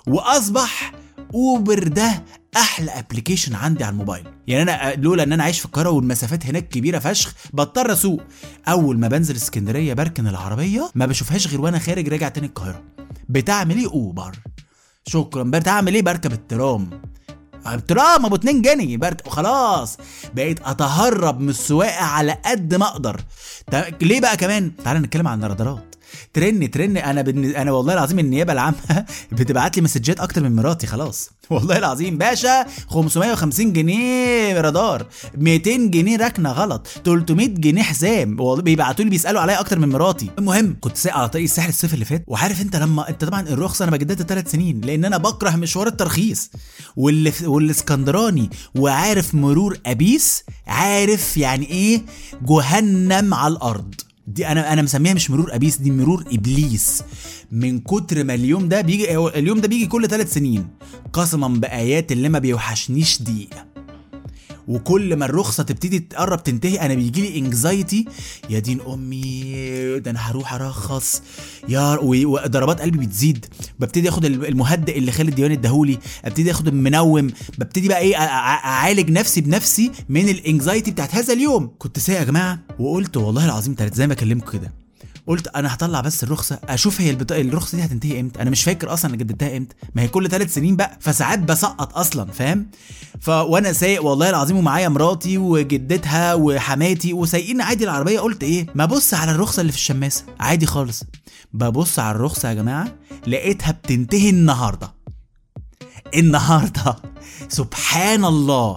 وأصبح 0.06 0.92
أوبر 1.34 1.88
ده 1.88 2.24
أحلى 2.56 2.90
application 2.90 3.54
عندي 3.54 3.84
على 3.84 3.92
الموبايل. 3.92 4.24
يعني 4.46 4.62
أنا 4.62 4.94
لولا 4.94 5.22
إن 5.22 5.32
أنا 5.32 5.44
عايش 5.44 5.58
في 5.58 5.64
القاهرة 5.66 5.90
والمسافات 5.90 6.46
هناك 6.46 6.68
كبيرة 6.68 6.98
فشخ 6.98 7.34
بضطر 7.52 7.92
أسوق. 7.92 8.20
أول 8.68 8.98
ما 8.98 9.08
بنزل 9.08 9.36
اسكندرية 9.36 9.94
بركن 9.94 10.26
العربية 10.26 10.90
ما 10.94 11.06
بشوفهاش 11.06 11.48
غير 11.48 11.60
وأنا 11.60 11.78
خارج 11.78 12.08
راجع 12.08 12.28
تاني 12.28 12.46
القاهرة. 12.46 12.82
بتعمل 13.28 13.76
إيه؟ 13.76 13.86
أوبر. 13.86 14.36
شكرا. 15.06 15.42
بتعمل 15.42 15.94
إيه؟ 15.94 16.02
بركب 16.02 16.32
الترام. 16.32 17.02
الترام 17.66 18.26
أبو 18.26 18.34
2 18.34 18.62
جنيه. 18.62 18.96
بركب 18.96 19.28
خلاص. 19.28 19.96
بقيت 20.34 20.60
أتهرب 20.60 21.40
من 21.40 21.48
السواقة 21.48 22.04
على 22.04 22.38
قد 22.44 22.74
ما 22.74 22.86
أقدر. 22.86 23.20
ليه 24.02 24.20
بقى 24.20 24.36
كمان؟ 24.36 24.76
تعال 24.76 25.02
نتكلم 25.02 25.28
عن 25.28 25.44
الرادارات. 25.44 25.91
ترن 26.34 26.70
ترن 26.70 26.96
أنا 26.96 27.22
بن... 27.22 27.44
أنا 27.44 27.72
والله 27.72 27.94
العظيم 27.94 28.18
النيابة 28.18 28.52
العامة 28.52 29.04
بتبعت 29.32 29.76
لي 29.76 29.82
messages 29.82 30.20
أكتر 30.20 30.42
من 30.42 30.56
مراتي 30.56 30.86
خلاص. 30.86 31.30
والله 31.50 31.78
العظيم. 31.78 32.18
باشا 32.18 32.66
550 32.88 33.72
جنيه 33.72 34.60
رادار. 34.60 35.06
200 35.36 35.70
جنيه 35.76 36.16
ركنة 36.16 36.52
غلط. 36.52 36.86
300 37.04 37.46
جنيه 37.48 37.82
حزام. 37.82 38.40
والله 38.40 38.62
بيبعتوا 38.62 39.04
لي 39.04 39.10
بيسألوا 39.10 39.40
عليا 39.40 39.60
أكتر 39.60 39.78
من 39.78 39.88
مراتي. 39.88 40.30
المهم 40.38 40.76
كنت 40.80 41.06
على 41.06 41.28
طريق 41.28 41.44
الساحل 41.44 41.68
الصيف 41.68 41.94
اللي 41.94 42.04
فات. 42.04 42.24
وعارف 42.26 42.60
أنت 42.60 42.76
لما 42.76 43.08
أنت 43.08 43.24
طبعا 43.24 43.40
الرخصة 43.40 43.82
أنا 43.82 43.92
بجددها 43.92 44.26
ثلاث 44.26 44.50
سنين. 44.50 44.80
لأن 44.80 45.04
أنا 45.04 45.16
بكره 45.16 45.56
مشوار 45.56 45.86
الترخيص. 45.86 46.50
واللي 46.96 47.32
والاسكندراني. 47.44 48.50
وعارف 48.74 49.34
مرور 49.34 49.78
أبيس؟ 49.86 50.44
عارف 50.66 51.36
يعني 51.36 51.66
إيه؟ 51.66 52.02
جهنم 52.42 53.34
على 53.34 53.52
الأرض. 53.52 53.94
دي 54.26 54.46
أنا 54.46 54.72
أنا 54.72 54.82
مسميها 54.82 55.14
مش 55.14 55.30
مرور 55.30 55.54
أبيس 55.54 55.76
دي 55.76 55.90
مرور 55.90 56.24
إبليس. 56.32 57.02
من 57.52 57.80
كتر 57.80 58.24
ما 58.24 58.34
اليوم 58.34 58.68
ده 58.68 58.80
بيجي 58.80 59.16
اليوم 59.18 59.60
ده 59.60 59.68
بيجي 59.68 59.86
كل 59.86 60.08
ثلاث 60.08 60.32
سنين. 60.34 60.68
قسما 61.12 61.48
بآيات 61.48 62.12
اللي 62.12 62.28
ما 62.28 62.38
بيوحشنيش 62.38 63.22
دقيقه 63.22 63.71
وكل 64.68 65.16
ما 65.16 65.24
الرخصة 65.24 65.62
تبتدي 65.62 65.98
تقرب 65.98 66.42
تنتهي 66.44 66.80
أنا 66.80 66.94
بيجي 66.94 67.20
لي 67.22 67.38
anxiety 67.38 68.04
يا 68.50 68.58
دين 68.58 68.80
أمي 68.80 69.98
ده 69.98 70.10
أنا 70.10 70.20
هروح 70.20 70.54
أرخص. 70.54 71.22
يا 71.68 71.98
وضربات 72.02 72.80
قلبي 72.80 73.06
بتزيد. 73.06 73.46
ببتدي 73.80 74.08
آخد 74.08 74.24
المهدئ 74.24 74.98
اللي 74.98 75.12
خالد 75.12 75.34
ديواني 75.34 75.54
اداهولي. 75.54 75.98
أبتدي 76.24 76.50
آخد 76.50 76.68
المنوم 76.68 77.30
ببتدي 77.58 77.88
بقى 77.88 77.98
إيه 77.98 78.16
أعالج 78.16 79.10
نفسي 79.10 79.40
بنفسي 79.40 79.90
من 80.08 80.28
ال 80.28 80.36
anxiety 80.36 80.90
بتاعت 80.90 81.14
هذا 81.14 81.32
اليوم. 81.32 81.70
كنت 81.78 81.98
سايق 81.98 82.18
يا 82.18 82.24
جماعة 82.24 82.58
وقلت 82.78 83.16
والله 83.16 83.44
العظيم 83.44 83.76
زي 83.92 84.06
ما 84.06 84.12
اكلمكم 84.12 84.50
كده. 84.50 84.81
قلت 85.26 85.48
أنا 85.48 85.74
هطلع 85.74 86.00
بس 86.00 86.24
الرخصة 86.24 86.58
أشوف 86.68 87.00
هي 87.00 87.10
البط... 87.10 87.32
الرخصة 87.32 87.76
دي 87.76 87.84
هتنتهي 87.84 88.20
إمتى؟ 88.20 88.42
أنا 88.42 88.50
مش 88.50 88.64
فاكر 88.64 88.92
أصلا 88.92 89.08
أنا 89.10 89.18
جددتها 89.18 89.56
إمتى. 89.56 89.74
ما 89.94 90.02
هي 90.02 90.08
كل 90.08 90.28
ثلاث 90.28 90.54
سنين 90.54 90.76
بقى 90.76 90.98
فساعات 91.00 91.38
بسقط 91.38 91.96
أصلا 91.98 92.30
فاهم؟ 92.30 92.66
ف 93.20 93.28
وأنا 93.28 93.72
سايق 93.72 94.04
والله 94.04 94.30
العظيم 94.30 94.56
ومعايا 94.56 94.88
مراتي 94.88 95.38
وجدتها 95.38 96.34
وحماتي 96.34 97.12
وسايقين 97.12 97.60
عادي 97.60 97.84
العربية 97.84 98.20
قلت 98.20 98.42
إيه؟ 98.42 98.66
ما 98.74 98.84
أبص 98.84 99.14
على 99.14 99.30
الرخصة 99.30 99.60
اللي 99.60 99.72
في 99.72 99.78
الشماسة 99.78 100.24
عادي 100.40 100.66
خالص. 100.66 101.04
ببص 101.52 101.98
على 101.98 102.16
الرخصة 102.16 102.48
يا 102.48 102.54
جماعة 102.54 102.94
لقيتها 103.26 103.70
بتنتهي 103.70 104.30
النهارده. 104.30 104.94
النهارده. 106.14 106.96
سبحان 107.48 108.24
الله. 108.24 108.74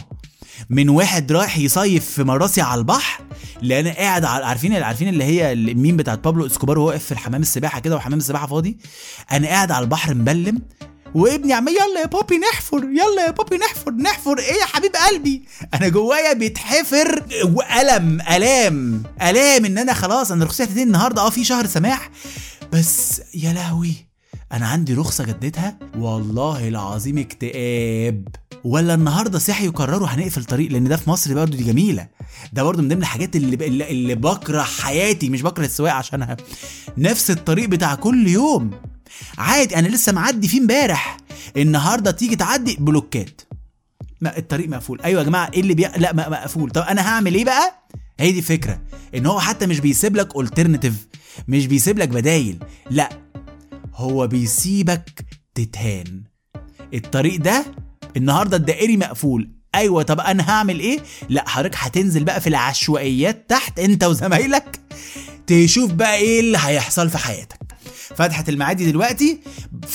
من 0.69 0.89
واحد 0.89 1.31
رايح 1.31 1.57
يصيف 1.57 2.05
في 2.05 2.23
مراسي 2.23 2.61
على 2.61 2.79
البحر 2.79 3.21
أنا 3.63 3.93
قاعد 3.93 4.25
عارفين 4.25 4.73
عارفين 4.73 5.07
اللي 5.07 5.23
هي 5.23 5.53
الميم 5.53 5.97
بتاعت 5.97 6.19
بابلو 6.23 6.45
إسكوبار 6.45 6.79
وهو 6.79 6.87
واقف 6.87 7.05
في 7.05 7.11
الحمام 7.11 7.41
السباحة 7.41 7.79
كده 7.79 7.95
وحمام 7.95 8.19
السباحة 8.19 8.47
فاضي؟ 8.47 8.77
أنا 9.31 9.47
قاعد 9.47 9.71
على 9.71 9.83
البحر 9.83 10.13
مبلم 10.13 10.61
وابني 11.15 11.53
عمال 11.53 11.73
يلا 11.73 12.01
يا 12.01 12.05
بابي 12.07 12.37
نحفر 12.37 12.77
يلا 12.83 13.25
يا 13.25 13.31
بابي 13.31 13.57
نحفر 13.57 13.91
نحفر 13.91 14.39
إيه 14.39 14.53
يا 14.53 14.65
حبيب 14.65 14.91
قلبي؟ 14.95 15.43
أنا 15.73 15.87
جوايا 15.87 16.33
بيتحفر 16.33 17.25
وألم 17.43 18.21
ألام 18.21 19.03
ألام 19.21 19.65
إن 19.65 19.77
أنا 19.77 19.93
خلاص 19.93 20.31
أنا 20.31 20.45
رخصتي 20.45 20.63
هتنتهي 20.63 20.83
النهارده 20.83 21.21
آه 21.21 21.29
في 21.29 21.43
شهر 21.43 21.65
سماح. 21.65 22.09
بس 22.73 23.21
يا 23.33 23.53
لهوي 23.53 23.93
أنا 24.51 24.67
عندي 24.67 24.93
رخصة 24.93 25.23
جددها 25.23 25.79
والله 25.97 26.67
العظيم 26.67 27.17
اكتئاب. 27.17 28.27
ولا 28.65 28.93
النهارده 28.93 29.39
صحي 29.39 29.67
وقرروا 29.67 30.07
هنقفل 30.07 30.43
طريق 30.45 30.71
لأن 30.71 30.83
ده 30.83 30.97
في 30.97 31.09
مصر 31.09 31.33
برضه 31.33 31.57
دي 31.57 31.63
جميلة. 31.63 32.07
ده 32.53 32.63
برضه 32.63 32.81
من 32.81 32.87
ضمن 32.89 33.01
الحاجات 33.01 33.35
اللي 33.35 33.67
اللي, 33.67 34.15
بكره 34.15 34.61
حياتي 34.61 35.29
مش 35.29 35.41
بكره 35.41 35.65
السواقة 35.65 35.93
عشانها. 35.93 36.37
نفس 36.97 37.31
الطريق 37.31 37.69
بتاع 37.69 37.95
كل 37.95 38.27
يوم. 38.27 38.71
عادي 39.37 39.79
أنا 39.79 39.87
لسه 39.87 40.11
معدي 40.11 40.47
فيه 40.47 40.59
امبارح. 40.59 41.17
النهارده 41.57 42.11
تيجي 42.11 42.35
تعدي 42.35 42.77
بلوكات. 42.79 43.41
ما 44.21 44.37
الطريق 44.37 44.69
مقفول. 44.69 45.01
أيوه 45.01 45.21
يا 45.21 45.25
جماعة 45.25 45.51
إيه 45.53 45.61
اللي 45.61 45.73
بي... 45.73 45.83
لا 45.97 46.13
مقفول. 46.13 46.71
طب 46.71 46.81
أنا 46.81 47.07
هعمل 47.07 47.35
إيه 47.35 47.45
بقى؟ 47.45 47.87
هي 48.19 48.31
دي 48.31 48.41
فكره 48.41 48.81
إن 49.15 49.25
هو 49.25 49.39
حتى 49.39 49.65
مش 49.67 49.79
بيسيب 49.79 50.15
لك 50.15 50.39
alternative 50.39 51.07
مش 51.47 51.67
بيسيب 51.67 51.99
لك 51.99 52.09
بدايل. 52.09 52.63
لا 52.89 53.09
هو 53.95 54.27
بيسيبك 54.27 55.25
تتهان. 55.55 56.23
الطريق 56.93 57.41
ده 57.41 57.65
النهارده 58.17 58.57
الدائري 58.57 58.97
مقفول. 58.97 59.51
أيوه 59.75 60.03
طب 60.03 60.19
أنا 60.19 60.49
هعمل 60.49 60.79
إيه؟ 60.79 60.99
لا 61.29 61.49
حضرتك 61.49 61.75
هتنزل 61.77 62.23
بقى 62.23 62.41
في 62.41 62.47
العشوائيات 62.47 63.49
تحت 63.49 63.79
أنت 63.79 64.03
وزمايلك 64.03 64.79
تشوف 65.47 65.91
بقى 65.91 66.15
إيه 66.15 66.39
اللي 66.39 66.57
هيحصل 66.61 67.09
في 67.09 67.17
حياتك. 67.17 67.57
فتحت 68.15 68.49
المعادي 68.49 68.91
دلوقتي 68.91 69.39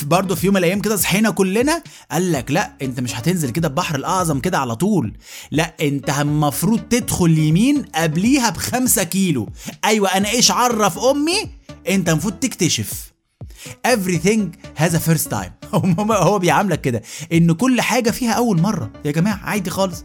برضه 0.03 0.35
في 0.35 0.45
يوم 0.45 0.53
من 0.55 0.59
الأيام 0.59 0.81
كده 0.81 0.95
صحينا 0.95 1.29
كلنا 1.29 1.83
قال 2.11 2.31
لك 2.31 2.51
لا 2.51 2.71
أنت 2.81 2.99
مش 2.99 3.15
هتنزل 3.15 3.49
كده 3.49 3.67
البحر 3.67 3.95
الأعظم 3.95 4.39
كده 4.39 4.57
على 4.57 4.75
طول. 4.75 5.17
لا 5.51 5.75
أنت 5.81 6.09
المفروض 6.09 6.79
تدخل 6.79 7.37
يمين 7.37 7.81
قبليها 7.95 8.49
بخمسة 8.49 9.03
كيلو. 9.03 9.49
أيوه 9.85 10.09
أنا 10.09 10.29
إيش 10.29 10.51
عرف 10.51 10.99
أمي؟ 10.99 11.49
أنت 11.89 12.09
المفروض 12.09 12.33
تكتشف. 12.33 13.10
Everything 13.87 14.41
has 14.81 14.93
a 14.93 14.99
first 15.09 15.29
time. 15.31 15.51
هو 16.11 16.39
بيعاملك 16.39 16.81
كده. 16.81 17.01
إن 17.33 17.51
كل 17.51 17.81
حاجة 17.81 18.11
فيها 18.11 18.31
أول 18.31 18.61
مرة. 18.61 18.91
يا 19.05 19.11
جماعة 19.11 19.39
عادي 19.43 19.69
خالص. 19.69 20.03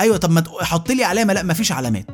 أيوه 0.00 0.16
طب 0.16 0.30
ما 0.30 0.40
تحط 0.40 0.90
لي 0.90 1.04
علامة. 1.04 1.32
لا 1.32 1.42
مفيش 1.42 1.72
علامات. 1.72 2.06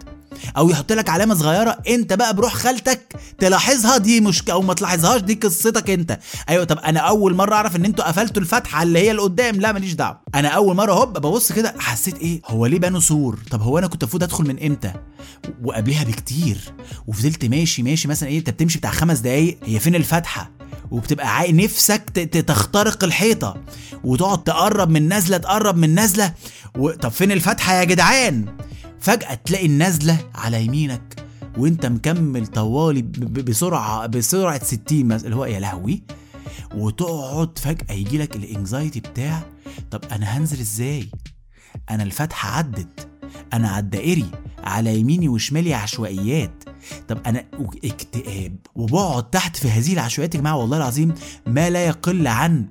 أو 0.56 0.70
يحط 0.70 0.92
لك 0.92 1.08
علامة 1.08 1.34
صغيرة 1.34 1.78
انت 1.88 2.12
بقى 2.12 2.34
بروح 2.34 2.54
خالتك 2.54 3.00
تلاحظها 3.38 3.96
دي 3.98 4.20
مشكله 4.20 4.54
أو 4.54 4.62
ما 4.62 4.74
تلاحظهاش 4.74 5.20
دي 5.20 5.34
قصتك 5.34 5.90
انت. 5.90 6.18
أيوه 6.48 6.64
طب 6.64 6.78
أنا 6.78 7.00
اول 7.00 7.34
مرة 7.34 7.54
اعرف 7.54 7.76
ان 7.76 7.84
أنتوا 7.84 8.08
قفلتوا 8.08 8.42
الفتحة 8.42 8.82
اللي 8.82 8.98
هي 8.98 9.10
اللي 9.10 9.22
قدام 9.22 9.56
لا 9.56 9.72
ماليش 9.72 9.92
دعوة. 9.92 10.20
أنا 10.34 10.48
اول 10.48 10.76
مرة 10.76 10.92
هوب 10.92 11.12
ببص 11.12 11.52
كده 11.52 11.74
حسيت 11.78 12.18
إيه؟ 12.18 12.40
هو 12.46 12.66
ليه 12.66 12.78
بنوا 12.78 13.00
سور؟ 13.00 13.38
طب 13.50 13.62
هو 13.62 13.78
أنا 13.78 13.86
كنت 13.86 14.02
المفروض 14.02 14.22
ادخل 14.22 14.44
من 14.44 14.62
إمتى؟ 14.66 14.92
وقبلها 15.64 16.04
بكتير. 16.04 16.58
وفضلت 17.06 17.44
ماشي 17.44 17.82
ماشي 17.82 18.08
مثلا 18.08 18.28
إيه 18.28 18.38
انت 18.38 18.50
بتمشي 18.50 18.78
بتاع 18.78 18.90
خمس 18.90 19.18
دقايق 19.18 19.58
هي 19.64 19.78
فين 19.80 19.94
الفتحة؟ 19.94 20.50
وبتبقى 20.90 21.36
عاي 21.36 21.52
نفسك 21.52 22.02
تخترق 22.46 23.04
الحيطة. 23.04 23.56
وتقعد 24.04 24.44
تقرب 24.44 24.90
من 24.90 25.12
نزله 25.12 25.36
تقرب 25.36 25.76
من 25.76 26.00
نزله 26.00 26.32
و... 26.78 26.90
طب 26.90 27.08
فين 27.08 27.32
الفتحة 27.32 27.72
يا 27.74 27.84
جدعان؟ 27.84 28.44
فجأة 29.00 29.34
تلاقي 29.34 29.66
النزله 29.66 30.18
على 30.34 30.64
يمينك 30.64 31.24
وانت 31.58 31.86
مكمل 31.86 32.46
طوالي 32.46 33.02
بسرعة 33.02 34.06
بسرعة 34.06 34.64
60 34.64 35.04
مثلا 35.04 35.24
اللي 35.26 35.36
هو 35.36 35.44
يا 35.44 35.60
لهوي. 35.60 36.02
وتقعد 36.74 37.58
فجأة 37.58 37.92
يجي 37.94 38.18
لك 38.18 38.36
الانكزايتي 38.36 39.00
بتاع 39.00 39.42
طب 39.90 40.00
أنا 40.12 40.26
هنزل 40.38 40.60
إزاي؟ 40.60 41.10
أنا 41.90 42.02
الفتحة 42.02 42.50
عدت 42.58 43.08
أنا 43.52 43.68
على 43.68 43.84
الدائري 43.84 44.26
على 44.58 44.98
يميني 45.00 45.28
وشمالي 45.28 45.74
عشوائيات. 45.74 46.64
طب 47.08 47.18
أنا 47.26 47.44
اكتئاب 47.84 48.56
وبقعد 48.74 49.30
تحت 49.30 49.56
في 49.56 49.68
هذه 49.68 49.92
العشوائيات 49.92 50.34
يا 50.34 50.40
جماعة 50.40 50.56
والله 50.56 50.76
العظيم 50.76 51.14
ما 51.46 51.70
لا 51.70 51.86
يقل 51.86 52.26
عن 52.26 52.66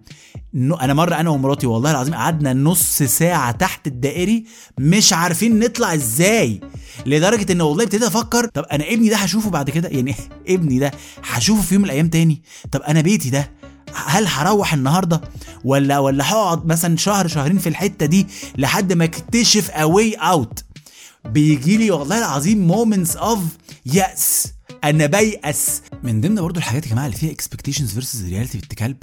أنا 0.56 0.94
مرة 0.94 1.16
أنا 1.16 1.30
ومراتي 1.30 1.68
والله 1.68 1.92
العظيم 1.92 2.14
قعدنا 2.14 2.54
نص 2.54 3.04
ساعة 3.04 3.52
تحت 3.52 3.88
الدائري 3.88 4.46
مش 4.78 5.14
عارفين 5.14 5.60
نطلع 5.60 5.94
إزاي 5.94 6.62
لدرجة 7.06 7.52
إن 7.52 7.62
والله 7.62 7.84
ابتديت 7.84 8.04
أفكر 8.04 8.46
طب 8.46 8.64
أنا 8.64 8.84
ابني 8.94 9.10
ده 9.10 9.16
هشوفه 9.16 9.50
بعد 9.50 9.70
كده؟ 9.70 9.90
يعني 9.90 10.16
ابني 10.48 10.80
ده 10.80 10.92
هشوفه 11.24 11.62
في 11.62 11.74
يوم 11.74 11.82
من 11.84 11.90
الأيام 11.90 12.10
تاني؟ 12.10 12.42
طب 12.72 12.82
أنا 12.82 13.02
بيتي 13.02 13.30
ده 13.30 13.52
هل 13.94 14.28
هروح 14.28 14.74
النهارده؟ 14.74 15.22
ولا 15.64 16.00
ولا 16.00 16.32
هقعد 16.32 16.66
مثلا 16.66 16.98
شهر 16.98 17.28
شهرين 17.28 17.58
في 17.58 17.70
الحتة 17.70 18.06
دي 18.06 18.28
لحد 18.58 18.94
ما 18.94 19.06
اكتشف 19.06 19.72
a 19.72 20.14
way 20.14 20.39
out 20.39 20.64
بيجي 21.26 21.78
لي 21.78 21.92
والله 21.92 22.18
العظيم 22.18 22.68
moments 22.68 23.16
of 23.16 23.40
يأس 23.86 24.48
أنا 24.84 25.06
بيأس 25.06 25.82
من 26.04 26.22
ضمن 26.22 26.42
برضو 26.42 26.60
الحاجات 26.60 26.86
يا 26.86 26.92
جماعة 26.92 27.06
اللي 27.06 27.18
فيها 27.18 27.32
expectations 27.32 27.94
versus 27.94 28.26
reality 28.26 28.58
في 28.60 28.64
الكلب 28.64 28.98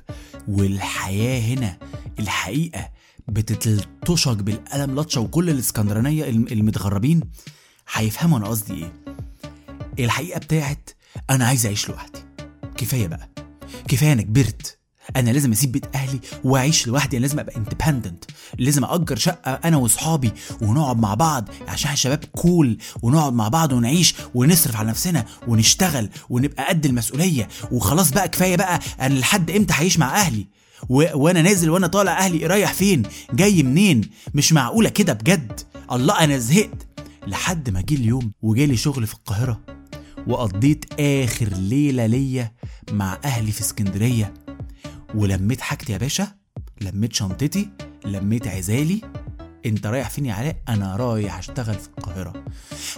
والحياة 0.49 1.41
هنا 1.41 1.79
الحقيقة 2.19 2.91
بتتلطشك 3.29 4.37
بالقلم 4.37 5.01
لطشة 5.01 5.21
وكل 5.21 5.51
الإسكندرانية 5.51 6.25
المتغربين 6.29 7.21
هيفهموا 7.93 8.39
أنا 8.39 8.47
قصدي 8.47 8.75
إيه. 8.75 8.93
الحقيقة 10.05 10.39
بتاعت 10.39 10.91
أنا 11.31 11.47
عايز 11.47 11.67
أعيش 11.67 11.89
لوحدي. 11.89 12.19
كفاية 12.77 13.07
بقى. 13.07 13.29
كفاية 13.89 14.13
أنا 14.13 14.23
كبرت. 14.23 14.79
أنا 15.17 15.31
لازم 15.31 15.53
أسيب 15.53 15.73
بيت 15.73 15.87
أهلي 15.95 16.21
وأعيش 16.45 16.87
لوحدي 16.87 17.17
أنا 17.17 17.23
لازم 17.27 17.39
أبقى 17.39 17.57
independent 17.57 18.25
لازم 18.59 18.85
أجر 18.85 19.17
شقة 19.17 19.53
أنا 19.53 19.77
واصحابي 19.77 20.33
ونقعد 20.63 20.99
مع 20.99 21.15
بعض 21.15 21.49
عشان 21.69 21.85
إحنا 21.85 21.97
شباب 21.97 22.25
كول 22.25 22.79
ونقعد 23.03 23.33
مع 23.33 23.49
بعض 23.49 23.73
ونعيش 23.73 24.15
ونصرف 24.35 24.77
على 24.77 24.89
نفسنا 24.89 25.25
ونشتغل 25.49 26.09
ونبقى 26.31 26.69
قد 26.69 26.87
المسؤولية. 26.87 27.49
وخلاص 27.73 28.11
بقى 28.11 28.29
كفاية 28.29 28.57
بقى 28.57 28.81
أنا 29.01 29.15
لحد 29.15 29.51
إمتى 29.51 29.75
هعيش 29.75 29.99
مع 29.99 30.21
أهلي؟ 30.21 30.47
و... 30.89 31.05
وأنا 31.15 31.43
نازل 31.43 31.71
وأنا 31.71 31.87
طالع 31.87 32.19
أهلي 32.19 32.47
رايح 32.47 32.73
فين؟ 32.73 33.03
جاي 33.33 33.63
منين؟ 33.63 34.01
مش 34.35 34.53
معقولة 34.53 34.89
كده 34.89 35.13
بجد. 35.13 35.61
الله 35.93 36.25
أنا 36.25 36.39
زهقت. 36.39 36.87
لحد 37.27 37.71
ما 37.71 37.81
جه 37.81 37.95
اليوم 37.95 38.33
وجالي 38.43 38.77
شغل 38.77 39.07
في 39.07 39.15
القاهرة 39.15 39.61
وقضيت 40.27 40.85
آخر 41.01 41.49
ليلة 41.49 42.07
ليا 42.07 42.53
مع 42.93 43.19
أهلي 43.25 43.53
في 43.53 43.61
اسكندرية. 43.61 44.35
ولميت 45.17 45.61
حاجتي 45.61 45.93
يا 45.93 45.99
باشا 45.99 46.29
لميت 46.81 47.13
شنطتي 47.13 47.69
لميت 48.05 48.49
عزالي. 48.49 49.01
انت 49.67 49.87
رايح 49.87 50.11
فين 50.11 50.27
يا 50.27 50.35
علاء؟ 50.35 50.57
أنا 50.69 50.97
رايح 50.97 51.39
اشتغل 51.39 51.75
في 51.75 51.89
القاهرة. 51.89 52.45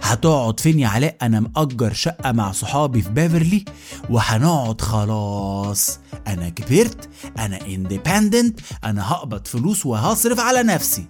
هتقعد 0.02 0.60
فين 0.60 0.80
يا 0.80 0.88
علاء؟ 0.88 1.16
أنا 1.22 1.40
مأجر 1.40 1.92
شقة 1.92 2.32
مع 2.32 2.52
صحابي 2.52 3.02
في 3.02 3.10
بيفرلي. 3.10 3.64
وهنقعد 4.10 4.80
خلاص. 4.80 5.98
أنا 6.26 6.48
كبرت 6.48 7.08
أنا 7.38 7.66
independent 7.66 8.60
أنا 8.84 9.12
هقبض 9.12 9.46
فلوس 9.46 9.86
وهصرف 9.86 10.40
على 10.40 10.62
نفسي. 10.62 11.06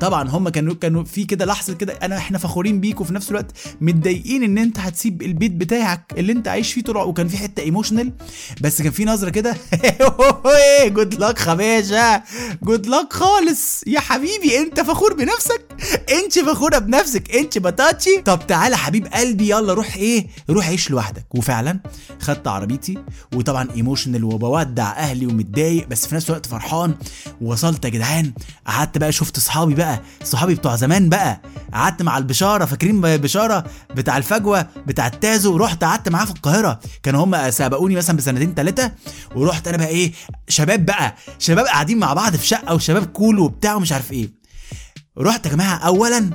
طبعا 0.00 0.28
هم 0.28 0.48
كانوا 0.48 0.74
كانوا 0.74 1.04
في 1.04 1.24
كده 1.24 1.44
لحظة 1.44 1.74
كده 1.74 1.92
انا 2.02 2.16
إحنا 2.16 2.38
فخورين 2.38 2.80
بيك 2.80 3.00
وفي 3.00 3.14
نفس 3.14 3.30
الوقت 3.30 3.52
متضايقين 3.80 4.42
إن 4.42 4.58
أنت 4.58 4.78
هتسيب 4.78 5.22
البيت 5.22 5.52
بتاعك 5.52 6.14
اللي 6.16 6.32
أنت 6.32 6.48
عايش 6.48 6.72
فيه 6.72 6.82
طول 6.82 6.96
وكان 6.96 7.28
في 7.28 7.36
حتة 7.36 7.60
emotional 7.62 8.12
بس 8.60 8.82
كان 8.82 8.92
في 8.92 9.04
نظرة 9.04 9.30
كده. 9.30 9.56
جود 10.96 11.14
لك 11.14 11.38
خباشة. 11.38 12.22
جود 12.62 12.86
لك 12.86 13.12
خالص. 13.12 13.82
يا 13.86 14.00
حبيبي 14.00 14.58
أنت 14.58 14.80
فخور 14.80 15.14
بنفسك. 15.14 15.66
أنت 16.24 16.38
فخورة 16.38 16.78
بنفسك. 16.78 17.34
أنت 17.36 17.58
بطاطشي. 17.58 18.22
طب 18.24 18.46
تعالى 18.46 18.76
حبيب 18.76 19.06
قلبي 19.06 19.50
يلا 19.50 19.72
روح 19.74 19.96
إيه؟ 19.96 20.26
روح 20.50 20.68
عيش 20.68 20.90
لوحدك. 20.90 21.34
وفعلا 21.34 21.80
خدت 22.20 22.48
عربيتي. 22.48 22.98
وطبعا 23.34 23.68
ايموشنال 23.76 24.24
وبودع 24.24 24.90
أهلي 24.96 25.26
ومتضايق 25.26 25.86
بس 25.88 26.06
في 26.06 26.14
نفس 26.14 26.30
الوقت 26.30 26.46
فرحان. 26.46 26.94
وصلت 27.40 27.84
يا 27.84 27.90
جدعان. 27.90 28.32
قعدت 28.66 28.98
بقى 28.98 29.12
شفت 29.12 29.36
أصحابي 29.36 29.74
بقى. 29.74 29.85
صحابي 30.24 30.54
بتوع 30.54 30.76
زمان 30.76 31.08
بقى. 31.08 31.40
قعدت 31.72 32.02
مع 32.02 32.18
البشارة 32.18 32.64
فاكرين 32.64 33.00
بشارة؟ 33.00 33.64
بتاع 33.94 34.16
الفجوة 34.16 34.66
بتاع 34.86 35.06
التازو. 35.06 35.56
رحت 35.56 35.84
قعدت 35.84 36.08
معاه 36.08 36.24
في 36.24 36.30
القاهرة. 36.30 36.80
كانوا 37.02 37.24
هم 37.24 37.50
سابقوني 37.50 37.96
مثلا 37.96 38.16
بسنتين 38.16 38.54
ثلاثة 38.54 38.92
ورحت 39.34 39.68
أنا 39.68 39.76
بقى 39.76 39.88
إيه 39.88 40.12
شباب 40.48 40.86
بقى. 40.86 41.14
شباب 41.38 41.66
قاعدين 41.66 41.98
مع 41.98 42.12
بعض 42.12 42.36
في 42.36 42.46
شقة 42.46 42.74
وشباب 42.74 43.04
cool 43.06 43.38
وبتاع 43.38 43.74
ومش 43.74 43.92
عارف 43.92 44.12
إيه. 44.12 44.30
رحت 45.18 45.46
يا 45.46 45.50
جماعة 45.50 45.76
اولا 45.76 46.30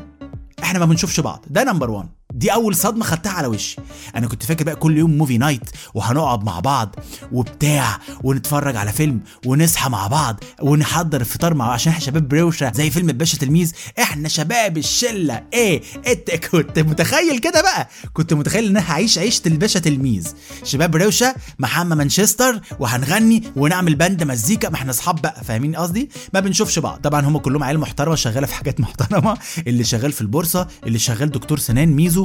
إحنا 0.63 0.79
ما 0.79 0.85
بنشوفش 0.85 1.19
بعض. 1.19 1.45
ده 1.49 1.63
number 1.63 1.89
1 1.89 2.09
دي 2.33 2.53
أول 2.53 2.75
صدمة 2.75 3.03
خدتها 3.05 3.31
على 3.31 3.47
وشي. 3.47 3.75
أنا 4.15 4.27
كنت 4.27 4.43
فاكر 4.43 4.63
بقى 4.63 4.75
كل 4.75 4.97
يوم 4.97 5.17
movie 5.17 5.37
night 5.37 5.69
وهنقعد 5.93 6.43
مع 6.43 6.59
بعض 6.59 6.95
وبتاع 7.31 7.99
ونتفرج 8.23 8.75
على 8.75 8.91
فيلم 8.91 9.21
ونصحى 9.45 9.89
مع 9.89 10.07
بعض 10.07 10.43
ونحضر 10.61 11.21
الفطار 11.21 11.53
مع 11.53 11.71
عشان 11.73 11.91
إحنا 11.91 12.05
شباب 12.05 12.27
بروشنة 12.27 12.71
زي 12.75 12.89
فيلم 12.89 13.09
الباشا 13.09 13.37
تلميذ. 13.37 13.71
إحنا 13.99 14.29
شباب 14.29 14.77
الشلة. 14.77 15.43
إيه؟ 15.53 15.81
إنت 16.07 16.31
كنت 16.31 16.79
متخيل 16.79 17.39
كده 17.39 17.61
بقى؟ 17.61 17.89
كنت 18.13 18.33
متخيل 18.33 18.65
إن 18.65 18.77
أنا 18.77 18.91
هعيش 18.91 19.17
عيشة 19.17 19.41
الباشا 19.45 19.79
تلميذ. 19.79 20.33
شباب 20.63 20.95
روشه 20.95 21.35
محمد 21.59 21.97
مانشستر 21.97 22.61
وهنغني 22.79 23.43
ونعمل 23.55 23.95
باند 23.95 24.23
مزيكا. 24.23 24.69
ما 24.69 24.75
إحنا 24.75 24.91
أصحاب 24.91 25.21
بقى 25.21 25.43
فاهمين 25.43 25.75
قصدي؟ 25.75 26.09
ما 26.33 26.39
بنشوفش 26.39 26.79
بعض. 26.79 26.99
طبعا 26.99 27.25
هم 27.25 27.37
كلهم 27.37 27.63
عيال 27.63 27.79
محترمة 27.79 28.15
شغالة 28.15 28.47
في 28.47 28.53
حاجات 28.53 28.79
محترمة. 28.79 29.37
اللي 29.67 29.83
شغال 29.83 30.11
في 30.11 30.21
البورصة 30.21 30.67
اللي 30.87 30.99
شغال 30.99 31.31
دكتور 31.31 31.59
سنان 31.59 31.89
ميزو 31.89 32.20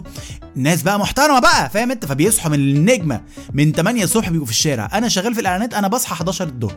ناس 0.56 0.82
بقى 0.82 0.98
محترمة 0.98 1.38
بقى 1.38 1.70
فاهم 1.70 1.90
انت؟ 1.90 2.04
فبيصحوا 2.04 2.50
من 2.50 2.58
النجمة 2.58 3.20
من 3.52 3.72
8 3.72 4.04
الصبح 4.04 4.28
بيبقوا 4.28 4.46
في 4.46 4.52
الشارع. 4.52 4.88
أنا 4.92 5.08
شغال 5.08 5.34
في 5.34 5.40
الإعلانات 5.40 5.74
أنا 5.74 5.88
بصحى 5.88 6.12
11 6.12 6.46
الظهر. 6.46 6.76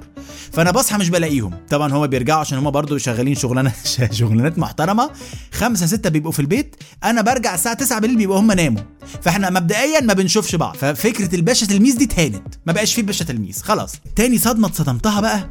فأنا 0.51 0.71
بصحى 0.71 0.97
مش 0.97 1.09
بلاقيهم. 1.09 1.53
طبعا 1.69 1.93
هما 1.93 2.05
بيرجعوا 2.05 2.39
عشان 2.39 2.57
هما 2.57 2.69
برضو 2.69 2.97
شغالين 2.97 3.35
شغلانة 3.35 3.73
شغلانات 4.11 4.57
محترمة. 4.57 5.09
خمسة 5.51 5.85
ستة 5.85 6.09
بيبقوا 6.09 6.31
في 6.31 6.39
البيت. 6.39 6.75
أنا 7.03 7.21
برجع 7.21 7.53
الساعة 7.55 7.75
9 7.75 7.99
بالليل 7.99 8.17
بيبقوا 8.17 8.39
هما 8.39 8.55
ناموا. 8.55 8.81
فإحنا 9.21 9.49
مبدئيا 9.49 10.01
ما 10.01 10.13
بنشوفش 10.13 10.55
بعض. 10.55 10.75
ففكرة 10.75 11.35
الباشا 11.35 11.65
تلميذ 11.65 11.97
دي 11.97 12.03
اتهانت 12.03 12.55
ما 12.65 12.73
بقاش 12.73 12.93
فيه 12.93 13.03
باشا 13.03 13.25
تلميذ. 13.25 13.61
خلاص. 13.61 13.93
تاني 14.15 14.37
صدمة 14.37 14.67
اتصدمتها 14.67 15.21
بقى. 15.21 15.49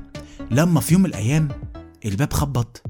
لما 0.51 0.81
في 0.81 0.93
يوم 0.95 1.03
من 1.03 1.09
الأيام 1.09 1.49
الباب 2.05 2.33
خبط 2.33 2.83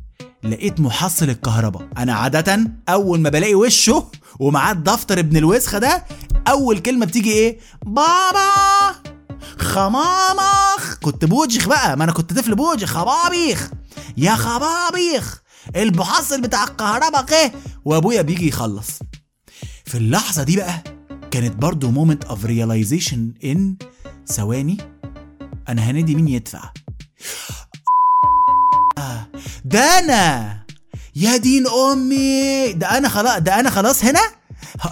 لقيت 0.45 0.81
محصل 0.81 1.31
الكهرباء. 1.31 1.89
أنا 1.99 2.13
عادة 2.13 2.71
أول 2.89 3.21
ما 3.21 3.29
بلاقي 3.31 3.55
وشه 3.55 4.11
ومعاه 4.39 4.73
الدفتر 4.73 5.19
ابن 5.19 5.37
الوسخة 5.37 5.79
ده 5.79 6.05
أول 6.49 6.79
كلمة 6.79 7.07
بتيجي 7.07 7.33
إيه؟ 7.33 7.59
بابا! 7.83 8.95
خمامخ! 9.59 10.95
كنت 11.03 11.25
بوجخ 11.25 11.69
بقى 11.69 11.97
ما 11.97 12.05
أنا 12.05 12.13
كنت 12.13 12.33
طفل 12.33 12.55
بوجخ. 12.55 12.89
خبابيخ! 12.89 13.71
يا 14.17 14.35
خبابيخ! 14.35 15.43
المحصل 15.77 16.41
بتاع 16.41 16.65
الكهرباء 16.65 17.27
إيه 17.33 17.53
وأبويا 17.85 18.23
بيجي 18.23 18.49
يخلص. 18.49 18.89
في 19.85 19.95
اللحظة 19.99 20.43
دي 20.43 20.57
بقى 20.57 20.83
كانت 21.31 21.57
برضو 21.57 21.91
مومنت 21.91 22.25
اوف 22.25 22.45
ريلايزيشن 22.45 23.33
ان 23.45 23.75
ثواني 24.27 24.79
أنا 25.69 25.83
هنادي 25.83 26.15
مين 26.15 26.29
يدفع؟ 26.29 26.73
ده 29.65 29.99
أنا! 29.99 30.59
يا 31.17 31.37
دين 31.37 31.65
أمي! 31.69 32.73
ده 32.73 32.99
أنا 32.99 33.09
خلاص 33.09 33.39
ده 33.39 33.61
أنا 33.61 33.71
خلاص 33.71 34.05
هنا؟ 34.05 34.21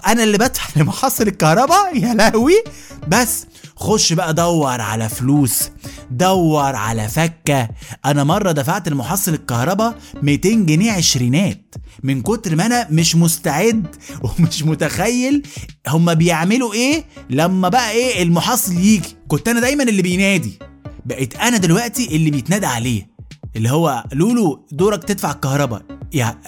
أنا 0.07 0.23
اللي 0.23 0.39
بدفع 0.39 0.81
لمحصل 0.81 1.27
الكهرباء؟ 1.27 1.97
يا 1.97 2.15
لهوي. 2.15 2.65
بس 3.09 3.47
خش 3.77 4.13
بقى 4.13 4.35
دور 4.35 4.81
على 4.81 5.09
فلوس 5.09 5.71
دور 6.11 6.75
على 6.77 7.09
فكة. 7.09 7.69
أنا 8.05 8.25
مرة 8.25 8.53
دفعت 8.53 8.89
لمحصل 8.89 9.35
الكهرباء 9.35 9.95
200 10.23 10.49
جنيه 10.49 10.93
عشرينات. 10.93 11.75
من 12.03 12.23
كتر 12.23 12.57
ما 12.57 12.67
أنا 12.67 12.87
مش 12.91 13.17
مستعد 13.17 13.97
ومش 14.23 14.63
متخيل 14.63 15.43
هما 15.89 16.13
بيعملوا 16.13 16.73
إيه 16.75 17.05
لما 17.31 17.69
بقى 17.69 17.91
إيه 17.91 18.23
المحصل 18.23 18.73
يجي. 18.73 19.17
كنت 19.29 19.49
أنا 19.49 19.61
دايما 19.61 19.83
اللي 19.83 20.03
بينادي. 20.03 20.59
بقيت 21.05 21.37
أنا 21.37 21.57
دلوقتي 21.57 22.17
اللي 22.17 22.31
بيتنادى 22.31 22.67
عليه. 22.67 23.17
اللي 23.57 23.71
هو 23.71 24.05
لولو 24.13 24.67
دورك 24.73 25.05
تدفع 25.05 25.31
الكهرباء. 25.31 25.83
يا 26.13 26.39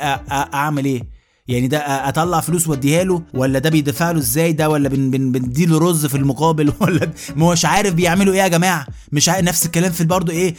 أعمل 0.55 0.85
إيه؟ 0.85 1.18
يعني 1.49 1.69
ده 1.69 1.79
أطلع 2.09 2.41
فلوس 2.41 2.69
وأديها 2.69 3.05
له 3.05 3.23
ولا 3.35 3.59
ده 3.59 3.71
بيدفع 3.71 4.11
له 4.11 4.19
إزاي؟ 4.19 4.53
ده 4.53 4.69
ولا 4.69 4.89
بن 4.89 5.11
بن 5.11 5.33
بنديله 5.33 5.79
رز 5.79 6.07
في 6.07 6.15
المقابل؟ 6.17 6.73
ولا 6.81 7.11
مش 7.37 7.65
عارف 7.65 7.95
بيعملوا 7.95 8.35
إيه 8.35 8.41
يا 8.41 8.49
جماعة؟ 8.49 8.87
مش 9.13 9.29
عارف 9.29 9.45
نفس 9.45 9.67
الكلام 9.67 9.93
في 9.93 10.05
برضه 10.05 10.33
إيه 10.33 10.55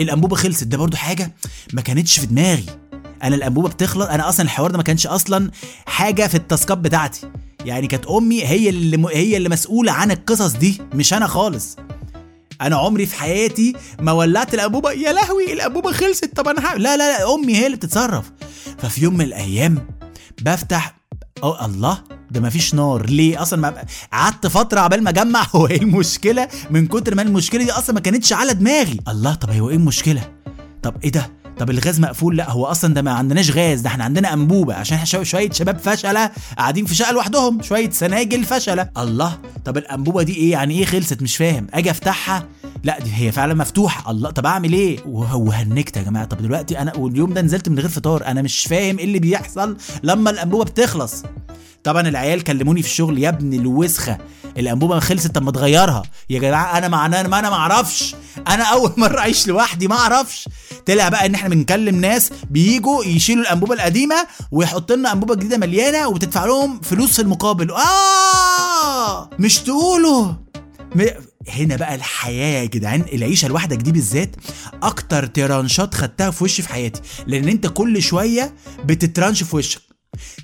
الأنبوبة 0.00 0.36
خلصت. 0.36 0.64
ده 0.64 0.78
برضه 0.78 0.96
حاجة 0.96 1.32
ما 1.72 1.82
كانتش 1.82 2.20
في 2.20 2.26
دماغي. 2.26 2.64
أنا 3.22 3.36
الأنبوبة 3.36 3.68
بتخلص. 3.68 4.06
أنا 4.08 4.28
أصلا 4.28 4.46
الحوار 4.46 4.70
ده 4.70 4.76
ما 4.76 4.82
كانش 4.82 5.06
أصلا 5.06 5.50
حاجة 5.86 6.26
في 6.26 6.34
التاسكات 6.34 6.78
بتاعتي. 6.78 7.20
يعني 7.64 7.86
كانت 7.86 8.06
أمي 8.06 8.44
هي 8.44 8.68
اللي. 8.68 9.06
هي 9.12 9.36
اللي 9.36 9.48
مسؤولة 9.48 9.92
عن 9.92 10.10
القصص 10.10 10.52
دي 10.52 10.80
مش 10.94 11.14
أنا 11.14 11.26
خالص. 11.26 11.76
أنا 12.62 12.76
عمري 12.76 13.06
في 13.06 13.14
حياتي 13.14 13.72
ما 14.00 14.12
ولعت 14.12 14.54
الانبوبه 14.54 14.92
يا 14.92 15.12
لهوي 15.12 15.52
الانبوبه 15.52 15.92
خلصت. 15.92 16.36
طب 16.36 16.48
أنا 16.48 16.60
لا 16.60 16.96
لا 16.96 17.18
لا 17.18 17.34
امي 17.34 17.56
هي 17.56 17.66
اللي 17.66 17.76
بتتصرف. 17.76 18.32
ففي 18.78 19.02
يوم 19.02 19.14
من 19.14 19.24
الأيام 19.24 19.86
بفتح 20.42 20.94
آه 21.42 21.66
الله 21.66 21.98
ده 22.30 22.40
مفيش 22.40 22.74
نار. 22.74 23.06
ليه؟ 23.06 23.42
أصلا 23.42 23.60
ما 23.60 23.84
قعدت 24.12 24.46
فتره 24.46 24.80
عبال 24.80 25.02
ما 25.02 25.10
اجمع. 25.10 25.46
هو 25.56 25.66
إيه 25.66 25.82
المشكلة؟ 25.82 26.48
من 26.70 26.86
كتر 26.86 27.14
ما 27.14 27.22
المشكلة 27.22 27.64
دي 27.64 27.72
أصلا 27.72 27.94
ما 27.94 28.00
كانتش 28.00 28.32
على 28.32 28.54
دماغي. 28.54 29.00
الله 29.08 29.34
طب 29.34 29.50
هو 29.50 29.70
إيه 29.70 29.76
المشكلة؟ 29.76 30.32
طب 30.82 30.94
إيه 31.04 31.12
ده؟ 31.12 31.41
طب 31.58 31.70
الغاز 31.70 32.00
مقفول؟ 32.00 32.36
لا 32.36 32.50
هو 32.50 32.64
أصلا 32.66 32.94
ده 32.94 33.02
ما 33.02 33.10
عندناش 33.12 33.50
غاز 33.50 33.80
ده 33.80 33.88
إحنا 33.88 34.04
عندنا 34.04 34.32
أنبوبة 34.32 34.74
عشان 34.74 34.96
إحنا 34.98 35.22
شوية 35.24 35.50
شباب 35.50 35.78
فشلة 35.78 36.30
قاعدين 36.58 36.86
في 36.86 36.94
شقة 36.94 37.12
لوحدهم 37.12 37.62
شوية 37.62 37.90
سناجل 37.90 38.44
فشلة. 38.44 38.88
الله 38.98 39.38
طب 39.64 39.76
الأنبوبة 39.76 40.22
دي 40.22 40.36
إيه؟ 40.36 40.52
يعني 40.52 40.78
إيه 40.78 40.84
خلصت؟ 40.84 41.22
مش 41.22 41.36
فاهم. 41.36 41.66
أجي 41.74 41.90
أفتحها؟ 41.90 42.46
لا 42.84 42.98
دي 43.00 43.10
هي 43.14 43.32
فعلا 43.32 43.54
مفتوحة. 43.54 44.10
الله 44.10 44.30
طب 44.30 44.46
أعمل 44.46 44.72
إيه؟ 44.72 44.98
وهو 45.06 45.50
هنكت 45.50 45.96
يا 45.96 46.02
جماعة. 46.02 46.24
طب 46.24 46.42
دلوقتي 46.42 46.78
أنا 46.78 46.96
واليوم 46.96 47.34
ده 47.34 47.40
نزلت 47.40 47.68
من 47.68 47.78
غير 47.78 47.88
فطار 47.88 48.26
أنا 48.26 48.42
مش 48.42 48.64
فاهم 48.64 48.98
إيه 48.98 49.04
اللي 49.04 49.18
بيحصل 49.18 49.76
لما 50.02 50.30
الأنبوبة 50.30 50.64
بتخلص. 50.64 51.22
طبعا 51.84 52.08
العيال 52.08 52.44
كلموني 52.44 52.82
في 52.82 52.88
الشغل 52.88 53.18
يا 53.18 53.28
ابن 53.28 53.54
الوسخة 53.54 54.18
الأنبوبة 54.56 55.00
خلصت 55.00 55.26
طب 55.34 55.42
ما 55.42 55.50
تغيرها. 55.50 56.02
يا 56.30 56.38
جدعان 56.38 56.76
أنا 56.76 56.88
معناه 56.88 57.22
ما 57.22 57.38
أنا 57.38 57.50
ما 57.50 57.56
أعرفش 57.56 58.14
أنا 58.48 58.64
أول 58.64 58.92
مرة 59.00 59.18
أعيش 59.18 59.46
لوحدي 59.46 59.88
ما 59.88 59.96
أعرفش. 59.96 60.48
طلع 60.86 61.08
بقى 61.08 61.26
إن 61.26 61.34
إحنا 61.34 61.48
بنكلم 61.48 62.00
ناس 62.00 62.30
بيجوا 62.50 63.04
يشيلوا 63.04 63.42
الأنبوبة 63.42 63.74
القديمة 63.74 64.26
ويحط 64.52 64.92
لنا 64.92 65.12
أنبوبة 65.12 65.34
جديدة 65.34 65.58
مليانة 65.58 66.08
وبتدفع 66.08 66.44
لهم 66.44 66.80
فلوس 66.80 67.12
في 67.16 67.22
المقابل. 67.22 67.70
آه! 67.70 69.30
مش 69.38 69.58
تقولوا! 69.58 70.26
م... 70.94 71.04
هنا 71.48 71.76
بقى 71.76 71.94
الحياة 71.94 72.60
يا 72.62 72.64
جدعان 72.64 73.04
العيشة 73.12 73.48
لوحدك 73.48 73.76
دي 73.76 73.92
بالذات 73.92 74.36
أكتر 74.82 75.26
ترانشات 75.26 75.94
خدتها 75.94 76.30
في 76.30 76.44
وشي 76.44 76.62
في 76.62 76.68
حياتي. 76.68 77.00
لأن 77.26 77.48
أنت 77.48 77.66
كل 77.66 78.02
شوية 78.02 78.54
بتترانش 78.84 79.42
في 79.42 79.56
وشك. 79.56 79.91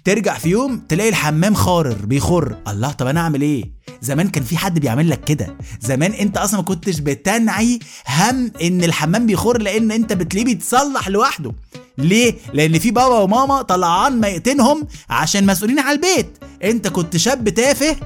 ترجع 0.04 0.38
في 0.38 0.48
يوم 0.48 0.78
تلاقي 0.88 1.08
الحمام 1.08 1.54
خارر 1.54 2.06
بيخر. 2.06 2.56
الله 2.68 2.92
طب 2.92 3.06
أنا 3.06 3.20
أعمل 3.20 3.42
إيه؟ 3.42 3.64
زمان 4.02 4.28
كان 4.28 4.44
في 4.44 4.56
حد 4.56 4.78
بيعمل 4.78 5.10
لك 5.10 5.24
كده. 5.24 5.56
زمان 5.80 6.12
أنت 6.12 6.36
أصلا 6.36 6.56
ما 6.60 6.64
كنتش 6.64 7.00
بتنعي 7.00 7.78
هم 8.08 8.52
إن 8.62 8.84
الحمام 8.84 9.26
بيخر 9.26 9.58
لأن 9.58 9.90
أنت 9.90 10.12
بتلاقيه 10.12 10.44
بيتصلح 10.44 11.08
لوحده. 11.08 11.52
ليه؟ 11.98 12.34
لأن 12.52 12.78
في 12.78 12.90
بابا 12.90 13.18
وماما 13.18 13.62
طلعان 13.62 14.20
ميتينهم 14.20 14.86
عشان 15.10 15.46
مسؤولين 15.46 15.78
على 15.78 15.96
البيت. 15.96 16.38
أنت 16.64 16.88
كنت 16.88 17.16
شاب 17.16 17.48
تافه 17.48 17.96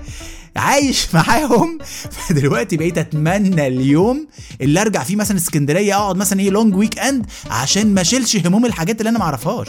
عايش 0.57 1.07
معاهم. 1.15 1.79
فدلوقتي 2.11 2.77
بقيت 2.77 2.99
أتمنى 2.99 3.67
اليوم 3.67 4.27
اللي 4.61 4.81
أرجع 4.81 5.03
فيه 5.03 5.17
مثلا 5.17 5.37
اسكندرية 5.37 5.95
أقعد 5.97 6.17
مثلا 6.17 6.41
إيه 6.41 6.51
long 6.51 6.75
weekend 6.77 7.27
عشان 7.51 7.95
ما 7.95 8.01
أشيلش 8.01 8.37
هموم 8.37 8.67
الحاجات 8.67 8.99
اللي 9.01 9.09
أنا 9.11 9.19
ما 9.19 9.25
أعرفهاش. 9.25 9.69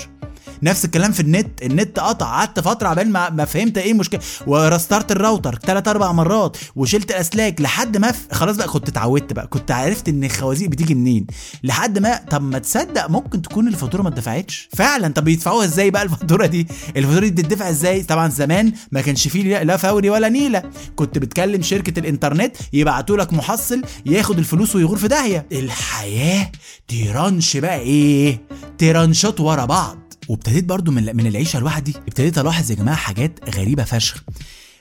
نفس 0.64 0.86
الكلام 0.86 1.12
في 1.12 1.20
النت. 1.20 1.62
النت 1.64 2.00
قطع. 2.00 2.26
قعدت 2.26 2.60
فترة 2.60 2.88
عبال 2.88 3.10
ما, 3.12 3.30
ما 3.30 3.46
فهمت 3.46 3.78
إيه 3.78 3.92
المشكلة 3.92 4.20
ورسترت 4.48 5.12
الراوتر 5.12 5.60
ثلاث 5.66 5.88
أربع 5.88 6.12
مرات 6.12 6.58
وشلت 6.76 7.12
الاسلاك 7.12 7.62
لحد 7.62 7.98
ما 7.98 8.12
ف... 8.12 8.28
خلاص 8.32 8.56
بقى 8.58 8.68
كنت 8.68 8.90
اتعودت 8.90 9.34
بقى. 9.34 9.48
كنت 9.48 9.72
عرفت 9.72 10.10
إن 10.10 10.24
الخوازيق 10.24 10.70
بتيجي 10.70 10.96
منين. 10.96 11.28
لحد 11.64 12.00
ما 12.00 12.18
طب 12.32 12.42
ما 12.42 12.60
تصدق 12.60 13.10
ممكن 13.10 13.42
تكون 13.42 13.68
الفاتورة 13.68 14.02
ما 14.02 14.10
اتدفعتش. 14.10 14.70
فعلا. 14.76 15.08
طب 15.08 15.28
يدفعوها 15.28 15.66
إزاي 15.66 15.90
بقى 15.92 16.04
الفاتورة 16.04 16.46
دي؟ 16.46 16.68
الفاتورة 16.98 17.28
دي 17.28 17.42
بتدفع 17.44 17.70
إزاي؟ 17.70 18.04
طبعا 18.04 18.30
زمان 18.30 18.74
ما 18.92 19.02
كانش 19.02 19.28
فيه 19.28 19.64
لا 19.64 19.78
فوري 19.78 20.10
ولا 20.10 20.30
نيلة. 20.30 20.64
كنت 20.96 21.18
بتكلم 21.18 21.62
شركة 21.62 22.00
الإنترنت 22.00 22.56
يبعتوا 22.74 23.18
لك 23.18 23.34
محصل 23.34 23.82
ياخد 24.06 24.38
الفلوس 24.40 24.76
ويغور 24.76 24.98
في 24.98 25.08
داهية. 25.08 25.48
الحياة 25.52 26.52
تيرانش 26.88 27.58
بقى 27.58 27.80
إيه؟ 27.80 28.42
تيرانشات 28.78 29.40
ورا 29.40 29.66
بعض. 29.66 30.14
وابتديت 30.30 30.66
برضو 30.66 30.92
من 30.92 31.16
من 31.16 31.28
العيشة 31.28 31.60
لوحدي. 31.60 31.94
ابتديت 31.98 32.38
ألاحظ 32.38 32.72
يا 32.72 32.76
جماعة 32.76 32.98
حاجات 32.98 33.40
غريبة 33.56 33.84
فشخ. 33.84 34.24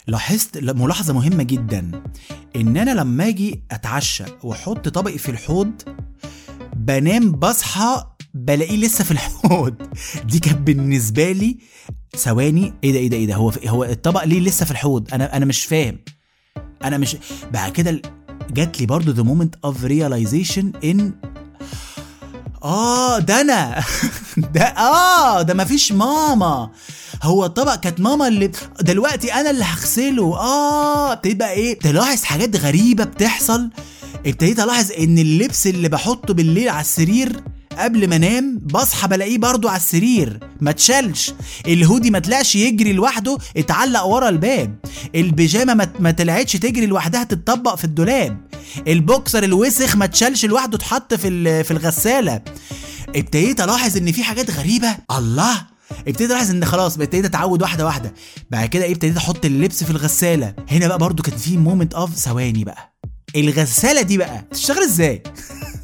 لاحظت 0.07 0.59
ملاحظة 0.59 1.15
مهمة 1.15 1.43
جدا. 1.43 2.03
إن 2.57 2.77
أنا 2.77 2.91
لما 2.91 3.29
أجي 3.29 3.63
أتعشى 3.71 4.25
وأحط 4.43 4.89
طبقي 4.89 5.19
في 5.19 5.29
الحوض 5.31 5.73
بنام 6.77 7.33
بصحى 7.33 8.05
بلاقيه 8.35 8.77
لسه 8.77 9.05
في 9.05 9.11
الحوض. 9.11 9.75
دي 10.31 10.39
كانت 10.39 10.59
بالنسبة 10.59 11.33
لي 11.33 11.59
ثواني 12.17 12.75
إيه 12.85 12.93
ده 12.93 12.99
إيه 12.99 13.09
ده 13.11 13.17
إيه 13.17 13.27
ده 13.27 13.35
هو 13.35 13.53
هو 13.67 13.85
الطبق 13.85 14.25
ليه 14.25 14.41
لسه 14.41 14.65
في 14.65 14.71
الحوض؟ 14.71 15.09
أنا 15.15 15.37
أنا 15.37 15.45
مش 15.45 15.65
فاهم. 15.65 15.99
أنا 16.85 16.99
مش 16.99 17.17
بعد 17.53 17.73
كده 17.73 18.03
جات 18.51 18.81
لي 18.81 18.87
برضو 18.87 19.11
the 19.11 19.23
moment 19.23 19.55
of 19.65 19.85
realization 19.85 20.73
ان 20.85 21.13
آه 22.65 23.19
ده 23.19 23.41
أنا. 23.41 23.85
ده 24.55 24.63
آه 24.63 25.43
ده 25.43 25.55
مفيش 25.55 25.93
ماما. 25.93 26.71
هو 27.23 27.45
الطبق 27.45 27.75
كانت 27.75 28.01
ماما 28.01 28.29
اللي 28.29 28.51
دلوقتي 28.81 29.33
أنا 29.35 29.51
اللي 29.51 29.65
هغسله. 29.65 30.37
آه 30.39 31.13
ابتديت 31.13 31.37
بقى 31.37 31.53
إيه؟ 31.53 31.79
تلاحظ 31.79 32.23
حاجات 32.25 32.57
غريبة 32.57 33.05
بتحصل. 33.05 33.71
ابتديت 34.27 34.61
ألاحظ 34.61 34.93
إن 34.99 35.19
اللبس 35.19 35.67
اللي 35.67 35.89
بحطه 35.89 36.35
بالليل 36.35 36.69
على 36.69 36.81
السرير 36.81 37.43
قبل 37.79 38.09
ما 38.09 38.17
انام 38.17 38.59
بصحى 38.63 39.09
بلاقيه 39.09 39.39
برضو 39.39 39.69
على 39.69 39.77
السرير 39.77 40.41
ما 40.61 40.71
اتشالش. 40.71 41.33
الهودي 41.67 42.11
ما 42.11 42.19
طلعش 42.19 42.57
يجري 42.57 42.93
لوحده 42.93 43.39
اتعلق 43.57 44.05
ورا 44.05 44.29
الباب. 44.29 44.75
البيجامة 45.15 45.89
ما 45.99 46.11
طلعتش 46.11 46.53
تجري 46.53 46.87
لوحدها 46.87 47.25
تتطبق 47.25 47.75
في 47.75 47.85
الدولاب. 47.85 48.39
البوكسر 48.89 49.45
الوسخ 49.45 49.97
ما 49.97 50.05
اتشالش 50.05 50.45
لوحده 50.45 50.77
اتحط 50.77 51.15
في 51.15 51.65
في 51.65 51.71
الغسالة. 51.71 52.41
ابتديت 53.17 53.61
الاحظ 53.61 53.97
ان 53.97 54.13
في 54.13 54.25
حاجات 54.25 54.51
غريبة. 54.51 54.97
الله! 55.11 55.67
ابتديت 56.09 56.31
الاحظ 56.31 56.51
ان 56.51 56.65
خلاص 56.65 56.97
ابتديت 56.97 57.25
اتعود 57.25 57.63
واحدة 57.63 57.85
واحدة. 57.87 58.15
بعد 58.51 58.69
كده 58.69 58.85
إيه 58.85 58.93
ابتديت 58.93 59.17
أحط 59.17 59.45
اللبس 59.45 59.85
في 59.85 59.91
الغسالة. 59.91 60.55
هنا 60.71 60.89
بقى 60.89 60.99
برضو 60.99 61.23
كان 61.23 61.37
في 61.37 61.57
moment 61.57 61.95
of 61.95 62.15
ثواني 62.15 62.65
بقى. 62.65 62.93
الغسالة 63.37 64.03
دي 64.03 64.19
بقى 64.19 64.45
تشتغل 64.51 64.83
إزاي؟ 64.83 65.23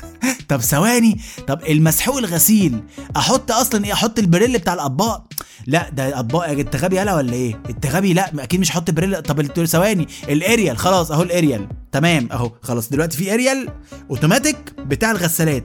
طب 0.48 0.61
ثواني 0.61 1.20
طب 1.46 1.61
المسحوق 1.68 2.16
الغسيل 2.18 2.80
أحط 3.16 3.50
أصلا 3.52 3.84
إيه؟ 3.84 3.92
أحط 3.92 4.18
البريل 4.18 4.58
بتاع 4.58 4.74
الأطباق؟ 4.74 5.24
لا 5.66 5.88
ده 5.90 6.18
اطباق 6.18 6.44
انت 6.44 6.76
غبي 6.76 6.96
يالا 6.96 7.14
ولا 7.14 7.32
إيه؟ 7.32 7.62
انت 7.70 7.87
غبي 7.87 8.12
لا 8.14 8.44
أكيد 8.44 8.61
مش 8.61 8.72
هحط 8.72 8.90
بريل. 8.90 9.22
طب 9.22 9.64
ثواني 9.66 10.08
الأريال 10.28 10.78
خلاص 10.78 11.11
أهو 11.12 11.22
الأريال. 11.22 11.68
تمام 11.92 12.28
أهو 12.32 12.52
خلاص 12.62 12.88
دلوقتي 12.88 13.16
في 13.16 13.34
أريال 13.34 13.68
أوتوماتيك 14.11 14.56
بتاع 14.78 15.11
الغسالات. 15.11 15.64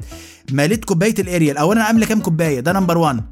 مليت 0.51 0.85
كوباية 0.85 1.15
الأريال. 1.19 1.57
اولا 1.57 1.83
عاملة 1.83 2.05
كام 2.05 2.21
كوباية؟ 2.21 2.59
ده 2.59 2.71
number 2.71 2.97
1 2.97 3.23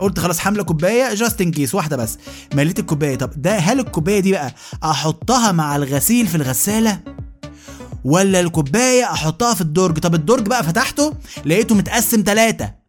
قلت 0.00 0.18
خلاص 0.18 0.38
حاملة 0.38 0.62
كوباية 0.62 1.14
just 1.14 1.40
in 1.40 1.50
case 1.50 1.74
واحدة 1.74 1.96
بس. 1.96 2.18
مليت 2.54 2.78
الكوباية. 2.78 3.16
طب 3.16 3.30
ده 3.36 3.56
هل 3.56 3.80
الكوباية 3.80 4.20
دي 4.20 4.32
بقى 4.32 4.54
أحطها 4.84 5.52
مع 5.52 5.76
الغسيل 5.76 6.26
في 6.26 6.34
الغسالة؟ 6.34 7.00
ولا 8.06 8.40
الكوباية 8.40 9.04
أحطها 9.04 9.54
في 9.54 9.60
الدرج. 9.60 9.98
طب 9.98 10.14
الدرج 10.14 10.46
بقى 10.46 10.64
فتحته 10.64 11.14
لقيته 11.44 11.74
متقسم 11.74 12.22
ثلاثة 12.26 12.86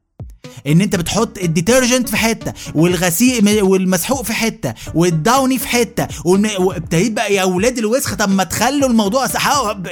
إن 0.67 0.81
أنت 0.81 0.95
بتحط 0.95 1.37
ال 1.37 1.44
detergent 1.44 2.09
في 2.09 2.17
حتة 2.17 2.53
والغسيل 2.75 3.61
والمسحوق 3.61 4.21
في 4.21 4.33
حتة 4.33 4.73
والداوني 4.93 5.59
في 5.59 5.67
حتة 5.67 6.07
وابتديت 6.25 7.11
بقى 7.11 7.33
يا 7.33 7.41
أولاد 7.41 7.77
الوسخ. 7.77 8.15
طب 8.15 8.29
ما 8.29 8.43
تخلوا 8.43 8.89
الموضوع 8.89 9.27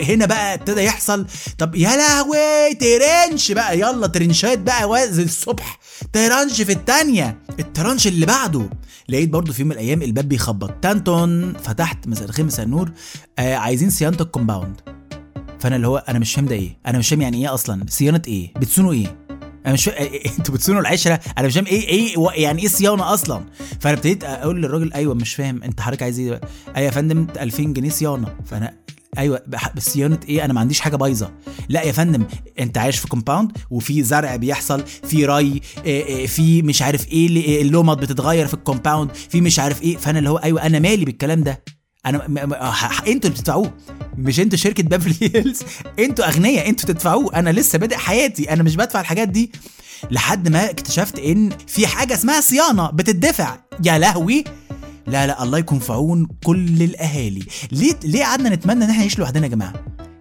هنا 0.01 0.25
بقى 0.25 0.53
ابتدى 0.53 0.81
يحصل. 0.81 1.25
طب 1.57 1.75
يا 1.75 1.95
لهوي 1.97 2.73
ترنش 2.73 3.51
بقى. 3.51 3.79
يلا 3.79 4.07
ترنشات 4.07 4.59
بقى 4.59 4.89
وازن 4.89 5.23
الصبح. 5.23 5.79
ترنش 6.13 6.61
في 6.61 6.71
الثانية 6.71 7.37
الترنش 7.59 8.07
اللي 8.07 8.25
بعده. 8.25 8.69
لقيت 9.09 9.29
برضو 9.29 9.53
في 9.53 9.61
يوم 9.61 9.69
من 9.69 9.75
الأيام 9.75 10.01
الباب 10.01 10.29
بيخبط. 10.29 10.73
تانتون 10.81 11.53
فتحت 11.53 12.07
مساء 12.07 12.25
الخير 12.25 12.45
مساء 12.45 12.65
النور. 12.65 12.91
آه 13.39 13.55
عايزين 13.55 13.89
صيانة 13.89 14.17
ال 14.21 14.28
compound. 14.28 14.94
فانا 15.59 15.75
اللي 15.75 15.87
هو 15.87 15.97
أنا 15.97 16.19
مش 16.19 16.33
فاهم 16.33 16.45
ده 16.45 16.55
إيه؟ 16.55 16.77
أنا 16.87 16.97
مش 16.97 17.09
فاهم 17.09 17.21
يعني 17.21 17.37
إيه 17.37 17.53
أصلا؟ 17.53 17.85
صيانة 17.89 18.21
إيه؟ 18.27 18.53
بتصونوا 18.53 18.93
إيه؟ 18.93 19.17
أنا 19.65 19.73
مش 19.73 19.85
فاهم 19.85 20.09
أنتوا 20.39 20.53
بتصونوا 20.53 20.81
العشرة؟ 20.81 21.19
أنا 21.37 21.47
مش 21.47 21.53
فاهم 21.53 21.65
إيه 21.65 21.87
إيه 21.87 22.43
يعني 22.43 22.61
إيه 22.61 22.67
صيانة 22.67 23.13
أصلا؟ 23.13 23.45
فانا 23.79 23.95
ابتديت 23.95 24.23
أقول 24.23 24.61
للراجل 24.61 24.93
أيوه 24.93 25.13
مش 25.13 25.35
فاهم 25.35 25.63
انت 25.63 25.81
حضرتك 25.81 26.03
عايز 26.03 26.19
إيه؟ 26.19 26.41
أيوه 26.75 26.85
يا 26.85 26.91
فندم 26.91 27.27
2000 27.41 27.63
جنيه 27.63 27.89
صيانة. 27.89 28.35
فانا 28.45 28.73
أيوه 29.17 29.41
صيانه 29.77 30.19
إيه؟ 30.29 30.45
أنا 30.45 30.53
ما 30.53 30.59
عنديش 30.59 30.79
حاجة 30.79 30.95
بايظة. 30.95 31.31
لا 31.69 31.81
يا 31.81 31.91
فندم 31.91 32.25
انت 32.59 32.77
عايش 32.77 32.97
في 32.97 33.07
compound 33.07 33.51
وفي 33.69 34.03
زرع 34.03 34.35
بيحصل 34.35 34.83
في 34.85 35.25
ري 35.25 35.61
في 36.27 36.61
مش 36.61 36.81
عارف 36.81 37.07
إيه 37.07 37.61
اللمبات 37.61 37.97
بتتغير 37.97 38.47
في 38.47 38.53
ال 38.53 38.59
compound 38.59 39.11
في 39.13 39.41
مش 39.41 39.59
عارف 39.59 39.81
إيه. 39.81 39.97
فانا 39.97 40.19
اللي 40.19 40.29
هو 40.29 40.37
أيوه 40.37 40.65
أنا 40.65 40.79
مالي 40.79 41.05
بالكلام 41.05 41.43
ده؟ 41.43 41.63
أنا 42.05 42.27
م... 42.27 42.31
م... 42.33 42.53
أنتوا 43.07 43.29
اللي 43.29 43.29
بتدفعوه. 43.29 43.73
مش 44.17 44.39
أنتوا 44.39 44.57
شركة 44.57 44.83
بيفرلي 44.83 45.31
هيلز 45.35 45.61
أنتوا 45.99 46.27
أغنياء 46.27 46.69
أنتوا 46.69 46.89
تدفعوه 46.89 47.35
أنا 47.35 47.49
لسه 47.49 47.79
بادئ 47.79 47.95
حياتي. 47.95 48.53
أنا 48.53 48.63
مش 48.63 48.75
بدفع 48.75 49.01
الحاجات 49.01 49.27
دي. 49.27 49.51
لحد 50.11 50.49
ما 50.49 50.69
اكتشفت 50.69 51.19
إن 51.19 51.49
في 51.67 51.87
حاجة 51.87 52.13
اسمها 52.13 52.41
صيانة 52.41 52.89
بتدفع. 52.89 53.57
يا 53.85 53.97
لهوي! 53.97 54.43
لا 55.07 55.27
لا 55.27 55.43
الله 55.43 55.57
يكون 55.57 55.79
في 55.79 55.93
عون 55.93 56.27
كل 56.43 56.83
الأهالي. 56.83 57.43
ليه 57.71 57.95
ليه 58.03 58.23
قعدنا 58.23 58.49
نتمنى 58.49 58.83
إن 58.85 58.89
إحنا 58.89 58.97
نعيش 59.01 59.19
لوحدنا 59.19 59.45
يا 59.45 59.51
جماعة؟ 59.51 59.73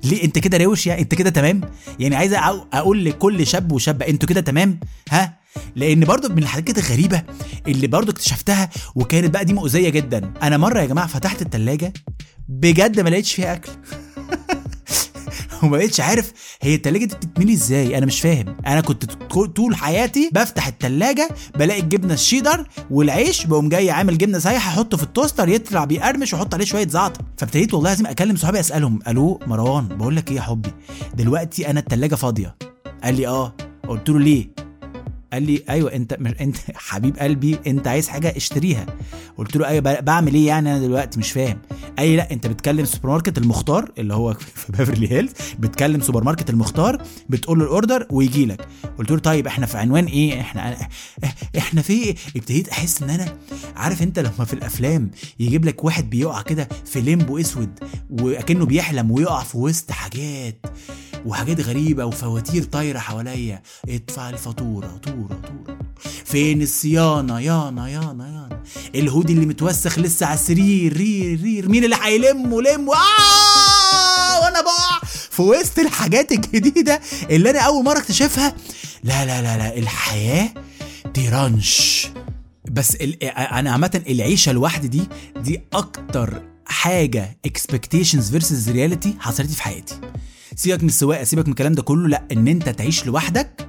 ليه 0.04 0.24
أنت 0.24 0.38
كده 0.38 0.58
روش 0.58 0.86
يعني 0.86 1.02
أنت 1.02 1.14
كده 1.14 1.30
تمام؟ 1.30 1.60
يعني 1.98 2.16
عايز 2.16 2.32
أقول 2.72 3.04
لكل 3.04 3.46
شاب 3.46 3.72
وشابة 3.72 4.08
أنتوا 4.08 4.28
كده 4.28 4.40
تمام؟ 4.40 4.80
ها؟ 5.10 5.43
لأن 5.76 6.04
برضو 6.04 6.28
من 6.28 6.38
الحاجات 6.38 6.78
الغريبه 6.78 7.22
اللي 7.68 7.86
برضو 7.86 8.12
اكتشفتها 8.12 8.70
وكانت 8.94 9.34
بقى 9.34 9.44
دي 9.44 9.52
مؤذية 9.52 9.88
جدا. 9.88 10.32
أنا 10.42 10.56
مرة 10.56 10.80
يا 10.80 10.86
جماعة 10.86 11.06
فتحت 11.06 11.42
التلاجة 11.42 11.92
بجد 12.48 13.00
ما 13.00 13.08
لقيتش 13.08 13.32
فيها 13.32 13.52
أكل. 13.54 13.72
وما 15.62 15.78
بقتش 15.78 16.00
عارف 16.00 16.32
هي 16.62 16.74
التلاجة 16.74 17.04
دي 17.04 17.14
بتتملي 17.14 17.52
إزاي 17.52 17.98
أنا 17.98 18.06
مش 18.06 18.20
فاهم. 18.20 18.56
أنا 18.66 18.80
كنت 18.80 19.04
طول 19.56 19.76
حياتي 19.76 20.30
بفتح 20.32 20.66
التلاجة 20.66 21.28
بلاقي 21.54 21.80
الجبنة 21.80 22.14
الشيدر 22.14 22.68
والعيش 22.90 23.46
بقوم 23.46 23.68
جاي 23.68 23.90
عامل 23.90 24.18
جبنة 24.18 24.38
سايحة 24.38 24.70
أحطه 24.70 24.96
في 24.96 25.02
التوستر 25.02 25.48
يطلع 25.48 25.84
بيقرمش 25.84 26.32
وأحط 26.32 26.54
عليه 26.54 26.64
شوية 26.64 26.88
زعتر. 26.88 27.22
فابتديت 27.38 27.74
والله 27.74 27.90
لازم 27.90 28.06
أكلم 28.06 28.36
صحابي 28.36 28.60
أسألهم 28.60 28.98
ألو 29.08 29.40
مروان 29.46 29.88
بقول 29.88 30.16
لك 30.16 30.30
إيه 30.30 30.36
يا 30.36 30.42
حبي؟ 30.42 30.70
دلوقتي 31.14 31.70
أنا 31.70 31.80
التلاجة 31.80 32.14
فاضية. 32.14 32.56
قال 33.04 33.14
لي 33.14 33.26
آه. 33.26 33.56
قلت 33.88 34.08
له 34.08 34.18
ليه؟ 34.18 34.48
قال 35.34 35.42
لي 35.42 35.62
أيوه 35.68 35.94
أنت 35.94 36.16
مش 36.20 36.32
أنت 36.40 36.56
حبيب 36.88 37.18
قلبي 37.18 37.58
أنت 37.66 37.86
عايز 37.88 38.08
حاجة 38.08 38.36
اشتريها. 38.36 38.86
قلت 39.38 39.56
له 39.56 39.66
أيوه 39.66 40.00
بعمل 40.00 40.34
إيه 40.34 40.46
يعني 40.46 40.70
أنا 40.76 40.86
دلوقتي؟ 40.86 41.18
مش 41.18 41.32
فاهم. 41.32 41.58
قال 41.98 42.08
لي 42.08 42.16
لا 42.16 42.30
أنت 42.32 42.46
بتكلم 42.46 42.84
سوبر 42.84 43.08
ماركت 43.08 43.38
المختار 43.38 43.92
اللي 43.98 44.14
هو 44.14 44.34
في 44.54 44.72
بيفرلي 44.72 45.10
هيلز 45.12 45.30
بتكلم 45.58 46.00
سوبر 46.00 46.24
ماركت 46.24 46.50
المختار 46.50 47.02
بتقول 47.28 47.58
له 47.58 47.64
ال 47.64 47.71
order 47.71 48.06
ويجي 48.10 48.46
لك. 48.46 48.66
قلت 48.98 49.10
له 49.10 49.18
طيب 49.18 49.46
إحنا 49.46 49.66
في 49.66 49.78
عنوان 49.78 50.04
إيه؟ 50.04 50.40
إحنا 50.40 50.76
إحنا 51.58 51.82
في 51.82 51.92
إيه؟ 51.92 52.14
ابتديت 52.36 52.68
أحس 52.68 53.02
إن 53.02 53.10
أنا 53.10 53.36
عارف 53.76 54.02
أنت 54.02 54.18
لما 54.18 54.44
في 54.44 54.52
الأفلام 54.52 55.10
يجيب 55.40 55.64
لك 55.64 55.84
واحد 55.84 56.10
بيقع 56.10 56.42
كده 56.42 56.68
في 56.84 57.00
limbo 57.00 57.38
أسود 57.38 57.78
وأكنه 58.10 58.66
بيحلم 58.66 59.10
ويقع 59.10 59.42
في 59.42 59.58
وسط 59.58 59.90
حاجات. 59.90 60.66
وحاجات 61.24 61.60
غريبة 61.60 62.04
وفواتير 62.04 62.62
طايرة 62.64 62.98
حواليا. 62.98 63.62
ادفع 63.88 64.30
الفاتورة 64.30 65.00
طورة 65.02 65.40
طورة 65.44 65.78
فين 66.24 66.62
الصيانة؟ 66.62 67.40
يانا 67.40 67.88
يانا 67.88 68.26
يانا. 68.26 68.62
الهودي 68.94 69.32
اللي 69.32 69.46
متوسخ 69.46 69.98
لسه 69.98 70.26
على 70.26 70.34
السرير 70.34 70.96
رير 70.96 71.40
رير. 71.42 71.68
مين 71.68 71.84
اللي 71.84 71.96
هيلمه؟ 72.02 72.62
لمه. 72.62 72.94
آه! 72.94 74.40
وأنا 74.42 74.60
بقع 74.60 75.08
في 75.30 75.42
وسط 75.42 75.78
الحاجات 75.78 76.32
الجديدة 76.32 77.00
اللي 77.30 77.50
أنا 77.50 77.60
أول 77.60 77.84
مرة 77.84 77.98
اكتشفها. 77.98 78.54
لا 79.04 79.24
لا 79.24 79.42
لا 79.42 79.56
لا. 79.56 79.78
الحياة 79.78 80.48
تيرانش 81.14 82.06
بس. 82.70 82.96
أنا 83.36 83.72
عامة 83.72 84.02
العيشة 84.08 84.52
لوحدي 84.52 84.88
دي 84.88 85.08
دي 85.36 85.60
أكتر 85.72 86.42
حاجة 86.66 87.38
expectations 87.46 88.30
versus 88.30 88.70
reality 88.70 89.16
حصلت 89.20 89.50
في 89.50 89.62
حياتي. 89.62 90.00
سيبك 90.56 90.82
من 90.82 90.88
السواقة 90.88 91.24
سيبك 91.24 91.46
من 91.46 91.50
الكلام 91.50 91.72
ده 91.72 91.82
كله 91.82 92.08
لا 92.08 92.22
إن 92.32 92.48
أنت 92.48 92.68
تعيش 92.68 93.06
لوحدك. 93.06 93.68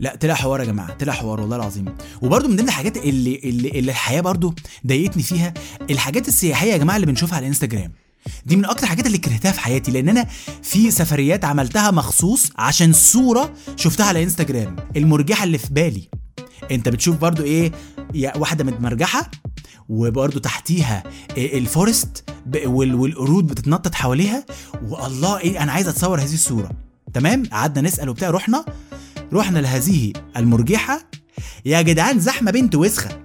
لا 0.00 0.16
طلع 0.16 0.34
حوار 0.34 0.60
يا 0.60 0.64
جماعة 0.64 0.94
طلع 0.94 1.12
حوار 1.12 1.40
والله 1.40 1.56
العظيم. 1.56 1.84
وبرده 2.22 2.48
من 2.48 2.56
ضمن 2.56 2.68
الحاجات 2.68 2.96
اللي 2.96 3.40
اللي, 3.44 3.68
اللي 3.68 3.90
الحياة 3.90 4.20
برده 4.20 4.54
ضايقتني 4.86 5.22
فيها 5.22 5.54
الحاجات 5.90 6.28
السياحية 6.28 6.72
يا 6.72 6.76
جماعة 6.76 6.96
اللي 6.96 7.06
بنشوفها 7.06 7.36
على 7.36 7.42
الإنستجرام. 7.42 7.92
دي 8.46 8.56
من 8.56 8.64
أكتر 8.64 8.82
الحاجات 8.84 9.06
اللي 9.06 9.18
كرهتها 9.18 9.52
في 9.52 9.60
حياتي 9.60 9.90
لأن 9.90 10.08
أنا 10.08 10.26
في 10.62 10.90
سفريات 10.90 11.44
عملتها 11.44 11.90
مخصوص 11.90 12.50
عشان 12.58 12.92
صورة 12.92 13.52
شفتها 13.76 14.06
على 14.06 14.22
إنستجرام 14.22 14.76
المرجحة 14.96 15.44
اللي 15.44 15.58
في 15.58 15.72
بالي. 15.72 16.08
أنت 16.70 16.88
بتشوف 16.88 17.16
برضو 17.16 17.42
إيه 17.42 17.72
واحدة 18.36 18.64
متمرجحة 18.64 19.30
وبرضو 19.88 20.38
تحتيها 20.38 21.02
الفورست 21.36 22.24
والقرود 22.64 23.46
بتتنطط 23.46 23.94
حواليها. 23.94 24.44
والله 24.88 25.38
إيه 25.38 25.62
أنا 25.62 25.72
عايز 25.72 25.88
أتصور 25.88 26.20
هذه 26.20 26.34
الصورة. 26.34 26.70
تمام؟ 27.14 27.42
قعدنا 27.52 27.88
نسأل 27.88 28.08
وبتاع 28.08 28.30
رحنا 28.30 28.64
رحنا 29.32 29.58
لهذه 29.58 30.12
المرجحة. 30.36 31.04
يا 31.64 31.82
جدعان 31.82 32.20
زحمة 32.20 32.50
بنت 32.50 32.74
وسخة. 32.74 33.22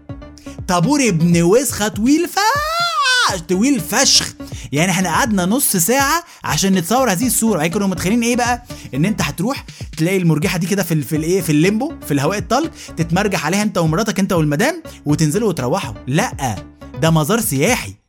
طابور 0.67 1.07
ابن 1.07 1.41
وسخة 1.41 1.87
طويل 1.87 2.27
فشخ 2.27 3.41
طويل 3.49 3.79
فشخ. 3.79 4.33
يعني 4.71 4.91
إحنا 4.91 5.09
قعدنا 5.09 5.45
نص 5.45 5.75
ساعة 5.75 6.23
عشان 6.43 6.73
نتصور 6.73 7.11
هذه 7.11 7.27
الصورة. 7.27 7.57
يعني 7.57 7.69
كانوا 7.69 7.87
متخيلين 7.87 8.21
إيه 8.21 8.35
بقى؟ 8.35 8.63
ان 8.93 9.05
انت 9.05 9.21
هتروح 9.21 9.65
تلاقي 9.97 10.17
المرجحة 10.17 10.57
دي 10.57 10.67
كده 10.67 10.83
في 10.83 11.01
في 11.01 11.15
الايه 11.15 11.41
في 11.41 11.49
الليمبو 11.49 11.93
في 12.07 12.13
الهواء 12.13 12.37
الطلق 12.37 12.71
تتمرجح 12.97 13.45
عليها 13.45 13.63
انت 13.63 13.77
ومراتك 13.77 14.19
انت 14.19 14.33
والمدام 14.33 14.83
وتنزلوا 15.05 15.49
وتروحوا. 15.49 15.93
لأ 16.07 16.55
ده 17.01 17.09
مزار 17.11 17.41
سياحي. 17.41 18.06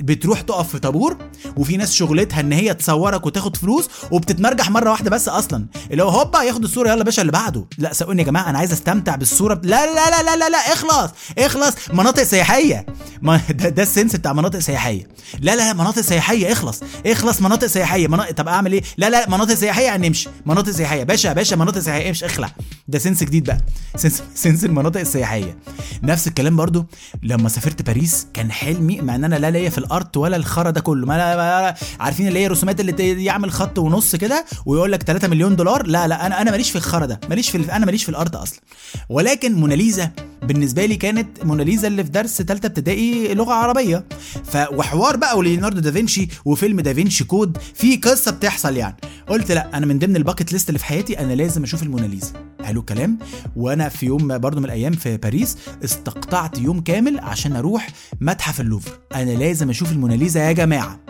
بتروح 0.00 0.40
تقف 0.40 0.68
في 0.68 0.78
طابور 0.78 1.16
وفي 1.56 1.76
ناس 1.76 1.94
شغلتها 1.94 2.40
إن 2.40 2.52
هي 2.52 2.74
تصورك 2.74 3.26
وتاخد 3.26 3.56
فلوس 3.56 3.88
وبتتمرجح 4.10 4.70
مرة 4.70 4.90
واحدة 4.90 5.10
بس 5.10 5.28
أصلا. 5.28 5.66
اللي 5.90 6.02
هو 6.02 6.08
هوبا 6.08 6.42
ياخد 6.42 6.64
الصورة 6.64 6.88
يلا 6.90 7.04
باشا 7.04 7.22
اللي 7.22 7.32
بعده. 7.32 7.64
لا 7.78 7.92
سألوني 7.92 8.22
يا 8.22 8.26
جماعة 8.26 8.50
أنا 8.50 8.58
عايز 8.58 8.72
أستمتع 8.72 9.16
بالصورة. 9.16 9.60
لا 9.64 9.86
لا 9.94 10.10
لا 10.10 10.22
لا 10.22 10.36
لا, 10.36 10.48
لا 10.48 10.58
إخلص 10.58 11.10
إخلص. 11.38 11.74
مناطق 11.92 12.22
سياحية. 12.22 12.86
ما 13.22 13.40
ده, 13.50 13.68
ده 13.68 13.82
السنس 13.82 14.16
بتاع 14.16 14.32
مناطق 14.32 14.58
سياحية. 14.58 15.08
لا 15.40 15.56
لا 15.56 15.72
مناطق 15.72 16.00
سياحية 16.00 16.52
إخلص 16.52 16.80
إخلص 17.06 17.42
مناطق 17.42 17.66
سياحية. 17.66 18.08
مناطق 18.08 18.30
طب 18.32 18.48
أعمل 18.48 18.72
إيه؟ 18.72 18.82
لا 18.96 19.10
لا 19.10 19.30
مناطق 19.30 19.54
سياحية 19.54 19.84
يعني 19.84 20.08
نمشي 20.08 20.28
مناطق 20.46 20.70
سياحية 20.70 21.02
باشا 21.02 21.32
باشا 21.32 21.54
مناطق 21.56 21.78
سياحية 21.78 22.08
امشي 22.08 22.26
اخلع. 22.26 22.50
ده 22.88 22.98
sense 22.98 23.24
جديد 23.24 23.44
بقى. 23.44 23.58
sense 23.96 24.22
sense 24.34 24.64
المناطق 24.64 25.00
السياحية. 25.00 25.58
نفس 26.02 26.28
الكلام 26.28 26.56
برضو 26.56 26.86
لما 27.22 27.48
سافرت 27.48 27.82
باريس 27.82 28.26
كان 28.34 28.52
حلمي 28.52 29.00
مع 29.00 29.14
إن 29.14 29.24
أنا 29.24 29.34
لا 29.34 29.50
ليا 29.50 29.70
في 29.70 29.78
ال 29.88 29.95
art 29.95 30.16
ولا 30.16 30.36
الخرا 30.36 30.70
ده 30.70 30.80
كله. 30.80 31.06
ما 31.06 31.16
لا 31.16 31.74
عارفين 32.00 32.28
اللي 32.28 32.38
هي 32.38 32.46
الرسومات 32.46 32.80
اللي 32.80 33.24
يعمل 33.24 33.50
خط 33.52 33.78
ونص 33.78 34.16
كده 34.16 34.44
ويقول 34.66 34.92
لك 34.92 35.02
3 35.02 35.28
مليون 35.28 35.56
دولار؟ 35.56 35.86
لا 35.86 36.08
لا 36.08 36.26
أنا 36.26 36.42
أنا 36.42 36.50
ماليش 36.50 36.70
في 36.70 36.76
الخرا 36.76 37.06
ده. 37.06 37.20
ماليش 37.30 37.50
في 37.50 37.72
أنا 37.72 37.86
ماليش 37.86 38.02
في 38.02 38.08
ال 38.08 38.14
art 38.14 38.34
أصلا. 38.34 38.60
ولكن 39.08 39.54
موناليزا 39.54 40.10
بالنسبة 40.42 40.86
لي 40.86 40.96
كانت 40.96 41.44
موناليزا 41.44 41.88
اللي 41.88 42.04
في 42.04 42.10
درس 42.10 42.42
ثالثه 42.42 42.66
ابتدائي 42.66 43.34
لغة 43.34 43.52
عربية. 43.52 44.04
ف 44.44 44.56
وحوار 44.72 45.16
بقى 45.16 45.38
وليوناردو 45.38 45.80
دافنشي 45.80 46.28
وفيلم 46.44 46.80
دافنشي 46.80 47.24
كود 47.24 47.58
في 47.74 47.96
قصة 47.96 48.30
بتحصل 48.30 48.76
يعني. 48.76 48.96
قلت 49.28 49.52
لا 49.52 49.76
أنا 49.76 49.86
من 49.86 49.98
ضمن 49.98 50.16
ال 50.16 50.21
bucket 50.21 50.52
list 50.52 50.68
اللي 50.68 50.78
في 50.78 50.84
حياتي 50.84 51.18
أنا 51.18 51.32
لازم 51.32 51.62
أشوف 51.62 51.82
الموناليزا. 51.82 52.32
حلو 52.64 52.80
الكلام. 52.80 53.18
وأنا 53.56 53.88
في 53.88 54.06
يوم 54.06 54.38
برضو 54.38 54.58
من 54.60 54.64
الأيام 54.64 54.92
في 54.92 55.16
باريس 55.16 55.56
استقطعت 55.84 56.58
يوم 56.58 56.80
كامل 56.80 57.18
عشان 57.20 57.56
أروح 57.56 57.88
متحف 58.20 58.60
اللوفر. 58.60 58.90
أنا 59.14 59.30
لازم 59.30 59.70
أشوف 59.78 59.92
الموناليزا 59.92 60.40
يا 60.40 60.52
جماعة. 60.52 61.00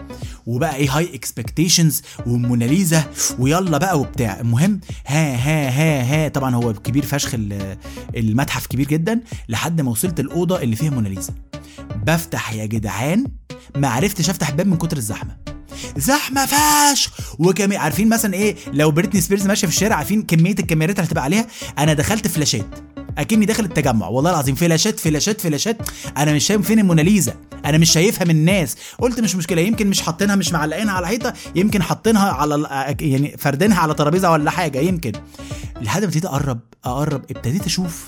وبقى 0.47 0.77
إيه 0.77 0.91
high 0.91 1.15
expectations 1.15 2.03
وموناليزا 2.27 3.05
ويلا 3.39 3.79
بقى 3.79 4.01
وبتاع. 4.01 4.41
المهم 4.41 4.81
ها 5.07 5.35
ها 5.35 5.69
ها 5.71 6.03
ها 6.03 6.29
طبعا 6.29 6.55
هو 6.55 6.73
كبير 6.73 7.05
فشخ 7.05 7.35
المتحف 8.17 8.67
كبير 8.67 8.87
جدا 8.89 9.21
لحد 9.49 9.81
ما 9.81 9.91
وصلت 9.91 10.21
الأوضة 10.21 10.63
اللي 10.63 10.77
فيها 10.77 10.91
موناليزا. 10.91 11.35
بفتح 12.07 12.53
يا 12.53 12.67
جدعان 12.67 13.27
ما 13.77 13.89
عرفتش 13.89 14.31
أفتح 14.31 14.49
الباب 14.49 14.67
من 14.67 14.77
كتر 14.77 14.97
الزحمة. 14.97 15.37
زحمة 15.97 16.47
فشخ 16.47 17.13
وكم 17.39 17.73
عارفين 17.79 18.09
مثلا 18.09 18.35
إيه 18.35 18.57
لو 18.73 18.91
بريتني 18.91 19.21
سبيرز 19.21 19.47
ماشية 19.47 19.67
في 19.67 19.73
الشارع 19.73 19.97
عارفين 19.97 20.23
كمية 20.23 20.55
الكاميرات 20.59 20.99
اللي 20.99 21.09
هتبقى 21.09 21.25
عليها؟ 21.25 21.47
أنا 21.79 21.95
دخلت 21.95 22.27
flashات. 22.27 22.67
أكني 23.19 23.47
داخل 23.47 23.65
التجمع. 23.65 24.09
والله 24.09 24.31
العظيم 24.31 24.55
flashات 24.55 25.01
flashات 25.01 25.41
flashات 25.41 25.77
أنا 26.17 26.33
مش 26.33 26.47
شايف 26.47 26.67
فين 26.67 26.79
الموناليزا. 26.79 27.35
أنا 27.65 27.79
مش 27.79 27.93
شايفها 27.93 28.25
من 28.25 28.31
الناس. 28.31 28.77
قلت 28.99 29.21
مش 29.21 29.35
مشكلة 29.35 29.63
يمكن 29.63 29.87
مش 29.87 30.01
حاطينها 30.01 30.37
مش 30.37 30.53
معلقينها 30.53 30.95
على 30.95 31.07
حيطة. 31.07 31.33
يمكن 31.55 31.83
حاطينها 31.83 32.31
على 32.31 32.67
يعني 33.01 33.37
فاردينها 33.39 33.79
على 33.81 33.95
ترابيزة 33.95 34.31
ولا 34.31 34.51
حاجة 34.51 34.79
يمكن. 34.79 35.13
لحد 35.81 36.01
ما 36.01 36.07
ابتديت 36.07 36.25
أقرب 36.25 36.61
أقرب 36.85 37.23
ابتديت 37.31 37.67
أشوف 37.67 38.07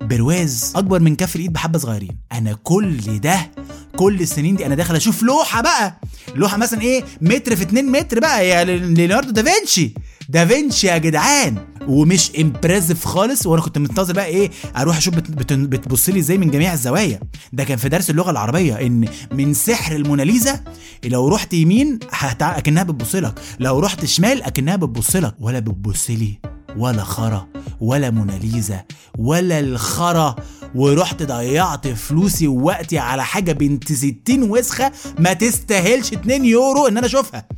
برواز 0.00 0.72
أكبر 0.76 1.00
من 1.00 1.16
كف 1.16 1.36
الإيد 1.36 1.52
بحبة 1.52 1.78
صغيرين. 1.78 2.18
أنا 2.32 2.56
كل 2.64 3.20
ده 3.20 3.50
كل 3.96 4.20
السنين 4.20 4.56
دي 4.56 4.66
أنا 4.66 4.74
داخل 4.74 4.96
أشوف 4.96 5.22
لوحة 5.22 5.60
بقى. 5.62 6.00
لوحة 6.34 6.56
مثلا 6.56 6.82
إيه 6.82 7.04
متر 7.20 7.56
في 7.56 7.62
2 7.62 7.92
متر 7.92 8.20
بقى 8.20 8.48
يا 8.48 8.64
ليوناردو 8.64 9.30
دافنشي. 9.30 9.94
دافنشي 10.28 10.86
يا 10.86 10.98
جدعان. 10.98 11.56
ومش 11.88 12.30
impressive 12.40 13.04
خالص 13.04 13.46
وأنا 13.46 13.62
كنت 13.62 13.78
منتظر 13.78 14.12
بقى 14.14 14.26
إيه 14.26 14.50
أروح 14.76 14.96
أشوف 14.96 15.14
بتبص 15.50 16.08
لي 16.08 16.18
إزاي 16.18 16.38
من 16.38 16.50
جميع 16.50 16.72
الزوايا. 16.72 17.20
ده 17.52 17.64
كان 17.64 17.78
في 17.78 17.88
درس 17.88 18.10
اللغة 18.10 18.30
العربية 18.30 18.74
إن 18.86 19.08
من 19.32 19.54
سحر 19.54 19.96
الموناليزا 19.96 20.60
لو 21.04 21.28
رحت 21.28 21.54
يمين 21.54 21.98
هتع... 22.10 22.58
أكنها 22.58 22.82
بتبص 22.82 23.14
لك. 23.14 23.40
لو 23.60 23.78
رحت 23.78 24.04
شمال 24.04 24.42
أكنها 24.42 24.76
بتبص 24.76 25.16
لك. 25.16 25.34
ولا 25.40 25.58
بتبص 25.58 26.10
لي 26.10 26.38
ولا 26.76 27.04
خرا 27.04 27.48
ولا 27.80 28.10
موناليزا 28.10 28.84
ولا 29.18 29.60
الخرا. 29.60 30.36
ورحت 30.74 31.22
ضيعت 31.22 31.88
فلوسي 31.88 32.48
ووقتي 32.48 32.98
على 32.98 33.24
حاجة 33.24 33.52
بنت 33.52 33.92
60 33.92 34.12
وسخة 34.42 34.92
ما 35.18 35.32
تستاهلش 35.32 36.12
2 36.12 36.44
يورو 36.44 36.86
إن 36.88 36.96
أنا 36.96 37.06
أشوفها. 37.06 37.48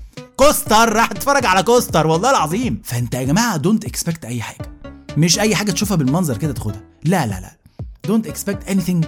poster 0.41 0.93
راح 0.93 1.11
اتفرج 1.11 1.47
على 1.47 1.63
poster 1.63 2.07
والله 2.07 2.31
العظيم. 2.31 2.83
فانت 2.85 3.15
يا 3.15 3.23
جماعة 3.23 3.57
don't 3.57 3.85
expect 3.85 4.25
أي 4.25 4.43
حاجة. 4.43 4.73
مش 5.17 5.39
أي 5.39 5.55
حاجة 5.55 5.71
تشوفها 5.73 5.97
بالمنظر 5.97 6.37
كده 6.37 6.53
تاخدها. 6.53 6.81
لا 7.05 7.27
لا 7.27 7.41
لا. 7.41 7.51
don't 8.05 8.27
expect 8.27 8.69
any 8.69 9.01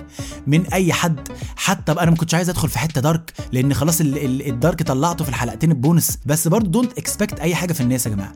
من 0.47 0.67
أي 0.67 0.93
حد. 0.93 1.29
حتى 1.57 1.93
أنا 1.93 2.11
ما 2.11 2.17
كنتش 2.17 2.35
عايز 2.35 2.49
أدخل 2.49 2.69
في 2.69 2.79
حتة 2.79 3.01
dark 3.01 3.33
لأن 3.53 3.75
خلاص 3.75 4.01
ال 4.01 4.17
dark 4.17 4.83
طلعته 4.83 5.25
في 5.25 5.31
الحلقتين 5.31 5.71
البونس. 5.71 6.19
بس 6.27 6.49
برضه 6.49 6.69
don't 6.71 6.99
expect 6.99 7.41
أي 7.41 7.55
حاجة 7.55 7.73
في 7.73 7.81
الناس 7.81 8.07
يا 8.07 8.11
جماعة. 8.11 8.33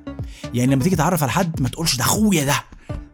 يعني 0.55 0.75
لما 0.75 0.85
تيجي 0.85 0.97
تعرف 0.97 1.23
على 1.23 1.33
حد 1.33 1.61
ما 1.63 1.69
تقولش 1.69 1.97
ده 1.97 2.05
أخويا 2.05 2.45
ده 2.45 2.65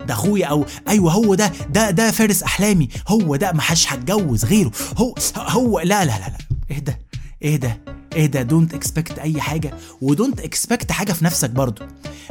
ده 0.06 0.14
أخويا 0.14 0.46
أو 0.46 0.64
أيوه 0.88 1.12
هو 1.12 1.34
ده 1.34 1.52
ده 1.70 1.90
ده 1.90 2.10
فارس 2.10 2.42
أحلامي. 2.42 2.88
هو 3.08 3.36
ده 3.36 3.52
ما 3.52 3.60
حدش 3.62 3.92
هتجوز 3.92 4.44
غيره. 4.44 4.70
هو 4.98 5.14
هو 5.36 5.80
لا 5.80 6.04
لا 6.04 6.18
لا 6.18 6.18
لا. 6.18 6.38
اهدى 6.76 6.94
اهدى 7.44 7.72
اهدى 8.16 8.42
don't 8.42 8.74
expect 8.74 9.18
أي 9.18 9.40
حاجة. 9.40 9.74
و 10.00 10.07
don't 10.07 10.40
expect 10.40 10.92
حاجة 10.92 11.12
في 11.12 11.24
نفسك 11.24 11.50
برضو 11.50 11.82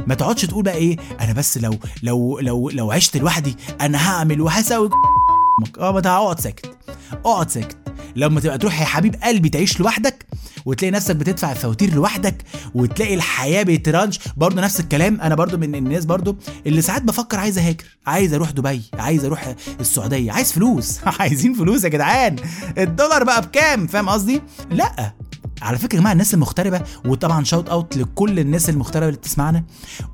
ما 0.06 0.14
تقعدش 0.14 0.42
تقول 0.44 0.64
بقى 0.64 0.74
إيه 0.74 0.96
أنا 1.20 1.32
بس 1.32 1.58
لو 1.58 1.74
لو 2.02 2.38
لو 2.38 2.70
لو 2.70 2.90
عشت 2.92 3.16
لوحدي 3.16 3.56
أنا 3.80 4.10
هعمل 4.10 4.40
وهسوي. 4.40 4.90
آه 5.78 5.92
ما 5.92 5.98
اقعد 5.98 6.40
ساكت. 6.40 6.76
اقعد 7.12 7.50
ساكت. 7.50 7.76
لما 8.16 8.40
تبقى 8.40 8.58
تروح 8.58 8.80
يا 8.80 8.86
حبيب 8.86 9.14
قلبي 9.22 9.48
تعيش 9.48 9.80
لوحدك 9.80 10.26
وتلاقي 10.66 10.90
نفسك 10.92 11.16
بتدفع 11.16 11.52
الفواتير 11.52 11.94
لوحدك 11.94 12.36
وتلاقي 12.74 13.14
الحياة 13.14 13.62
بترن 13.62 13.94
إش. 13.94 14.18
برضه 14.36 14.60
نفس 14.62 14.80
الكلام. 14.80 15.20
أنا 15.20 15.34
برضه 15.34 15.56
من 15.58 15.74
الناس 15.74 16.04
برضه 16.04 16.36
اللي 16.66 16.82
ساعات 16.82 17.02
بفكر 17.02 17.38
عايز 17.38 17.58
أهاجر 17.58 17.84
عايز 18.06 18.34
أروح 18.34 18.50
دبي 18.50 18.82
عايز 18.94 19.24
أروح 19.24 19.54
السعودية 19.80 20.32
عايز 20.32 20.52
فلوس. 20.52 20.98
عايزين 21.20 21.54
فلوس 21.54 21.84
يا 21.84 21.88
جدعان. 21.88 22.36
الدولار 22.78 23.24
بقى 23.24 23.42
بكام؟ 23.42 23.86
فاهم 23.86 24.08
قصدي؟ 24.08 24.42
لأ. 24.70 25.12
على 25.62 25.78
فكرة 25.78 25.96
يا 25.96 26.00
جماعة 26.00 26.12
الناس 26.12 26.34
المغتربة 26.34 26.82
وطبعا 27.06 27.44
shout 27.44 27.68
out 27.68 27.96
لكل 27.96 28.38
الناس 28.38 28.70
المغتربة 28.70 29.06
اللي 29.08 29.18
بتسمعنا 29.18 29.64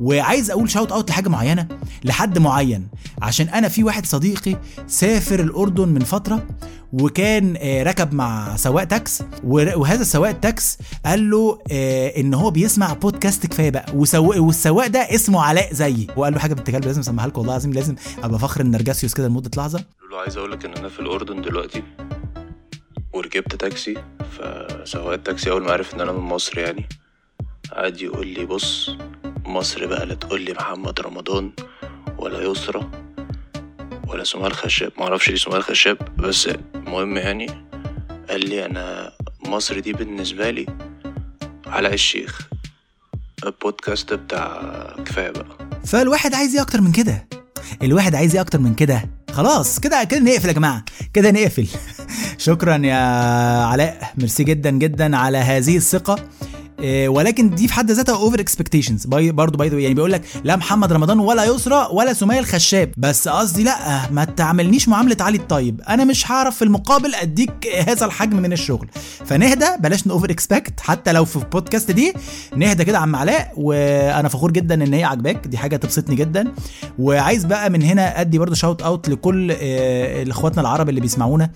وعايز 0.01 0.51
أقول 0.51 0.71
shout 0.71 0.93
out 0.93 1.11
لحاجة 1.11 1.29
معينة 1.29 1.69
لحد 2.05 2.39
معين. 2.39 2.89
عشان 3.23 3.49
أنا 3.49 3.69
في 3.69 3.85
واحد 3.85 4.07
صديقي 4.07 4.57
سافر 4.87 5.41
الأردن 5.41 5.89
من 5.89 6.01
فترة 6.01 6.47
وكان 6.93 7.57
ركب 7.83 8.15
مع 8.15 8.57
سواق 8.57 8.85
تاكس 8.85 9.23
وهذا 9.45 10.03
السواق 10.03 10.29
التاكس 10.31 10.79
قال 11.07 11.31
له 11.31 11.59
إن 12.19 12.35
هو 12.35 12.51
بيسمع 12.51 12.93
بودكاست 12.93 13.47
كفاية 13.47 13.71
بقى 13.71 13.87
والسواق 13.95 14.87
ده 14.87 15.01
اسمه 15.01 15.43
علاء 15.43 15.75
زيي. 15.75 16.07
وقال 16.17 16.33
له 16.33 16.39
حاجة 16.39 16.55
بنت 16.55 16.71
لازم 16.71 17.01
أسمعها 17.01 17.27
لكم 17.27 17.39
والله 17.39 17.53
العظيم 17.53 17.73
لازم 17.73 17.95
أبقى 18.23 18.39
فخر 18.39 18.61
النرجسيوس 18.61 19.15
كده 19.15 19.29
لمدة 19.29 19.51
لحظة. 19.57 19.85
له 20.11 20.19
عايز 20.19 20.37
أقول 20.37 20.53
لك 20.53 20.65
إن 20.65 20.73
أنا 20.73 20.89
في 20.89 21.01
الأردن 21.01 21.43
دلوقتي 21.43 21.83
وركبت 23.19 23.55
تاكسي 23.55 23.95
فسواق 24.39 25.13
التاكسي 25.13 25.51
أول 25.51 25.63
ما 25.63 25.73
عرف 25.73 25.95
إن 25.95 26.01
أنا 26.01 26.13
من 26.13 26.19
مصر 26.21 26.59
يعني 26.59 26.89
قعد 27.73 28.01
يقول 28.01 28.27
لي 28.27 28.45
بص 28.47 28.91
مصر 29.45 29.87
بقى 29.87 30.07
لا 30.07 30.15
تقول 30.15 30.41
لي 30.43 30.53
محمد 30.53 31.01
رمضان 31.01 31.53
ولا 32.19 32.41
يسرى 32.43 32.91
ولا 34.07 34.25
سمية 34.25 34.47
الخشاب. 34.47 34.93
معرفش 34.99 35.29
ليه 35.29 35.37
سمية 35.37 35.57
الخشاب 35.57 36.17
بس 36.17 36.49
المهم 36.75 37.17
يعني 37.17 37.47
قال 38.31 38.49
لي 38.49 38.65
أنا 38.67 39.13
مصر 39.47 39.79
دي 39.79 39.93
بالنسبة 39.93 40.51
لي 40.51 40.67
علاء 41.67 41.95
الشيخ. 41.95 42.49
البودكاست 43.45 44.13
بتاع 44.13 44.63
كفاية 45.05 45.31
بقى. 45.31 45.59
فالواحد 45.87 46.35
عايز 46.35 46.55
إيه 46.55 46.63
أكتر 46.63 46.81
من 46.81 46.93
كده؟ 46.93 47.29
الواحد 47.83 48.15
عايز 48.15 48.35
إيه 48.35 48.41
أكتر 48.43 48.59
من 48.59 48.75
كده؟ 48.75 49.18
خلاص 49.39 49.81
كده 49.81 50.05
كده 50.05 50.21
نقفل 50.21 50.49
يا 50.49 50.53
جماعة. 50.53 50.85
كده 51.15 51.31
نقفل. 51.31 51.69
شكرا 52.49 52.77
يا 52.77 52.97
علاء. 53.65 54.13
ميرسي 54.19 54.45
جدا 54.45 54.71
جدا 54.71 55.17
على 55.17 55.39
هذه 55.39 55.77
الثقة. 55.77 56.17
ولكن 56.85 57.51
دي 57.55 57.69
في 57.69 57.75
حد 57.75 57.91
ذاتها 57.91 58.15
over 58.15 58.41
expectations 58.41 59.07
برضه 59.07 59.59
باي 59.59 59.83
يعني 59.83 59.95
بيقول 59.95 60.13
لك 60.13 60.23
لا 60.45 60.57
محمد 60.57 60.93
رمضان 60.93 61.19
ولا 61.19 61.45
يسرى 61.45 61.89
ولا 61.93 62.13
سمية 62.13 62.39
الخشاب. 62.39 62.93
بس 62.97 63.29
قصدي 63.29 63.65
لا 63.65 64.11
ما 64.11 64.25
تعملنيش 64.25 64.89
معاملة 64.89 65.17
علي 65.21 65.37
الطيب. 65.37 65.81
أنا 65.89 66.05
مش 66.05 66.31
هعرف 66.31 66.57
في 66.57 66.65
المقابل 66.65 67.15
أديك 67.15 67.67
هذا 67.89 68.07
الحجم 68.07 68.37
من 68.37 68.53
الشغل. 68.53 68.89
فنهدى 69.25 69.67
بلاش 69.81 70.09
over 70.09 70.31
expect 70.31 70.81
حتى 70.81 71.13
لو 71.13 71.25
في 71.25 71.37
البودكاست 71.37 71.91
دي 71.91 72.13
نهدى 72.57 72.85
كده 72.85 72.99
عم 72.99 73.17
علاء. 73.17 73.53
وأنا 73.57 74.29
فخور 74.29 74.51
جدا 74.51 74.75
إن 74.75 74.95
هي 74.95 75.05
عجباك. 75.05 75.47
دي 75.47 75.59
حاجة 75.59 75.77
تبسطني 75.77 76.17
جدا. 76.17 76.53
وعايز 76.99 77.45
بقى 77.45 77.71
من 77.71 77.83
هنا 77.83 78.21
أدي 78.21 78.39
برضه 78.39 78.55
shout 78.55 78.83
out 78.83 79.09
لكل 79.09 79.57
آه، 79.61 80.31
اخواتنا 80.31 80.61
العرب 80.61 80.89
اللي 80.89 81.01
بيسمعونا 81.01 81.51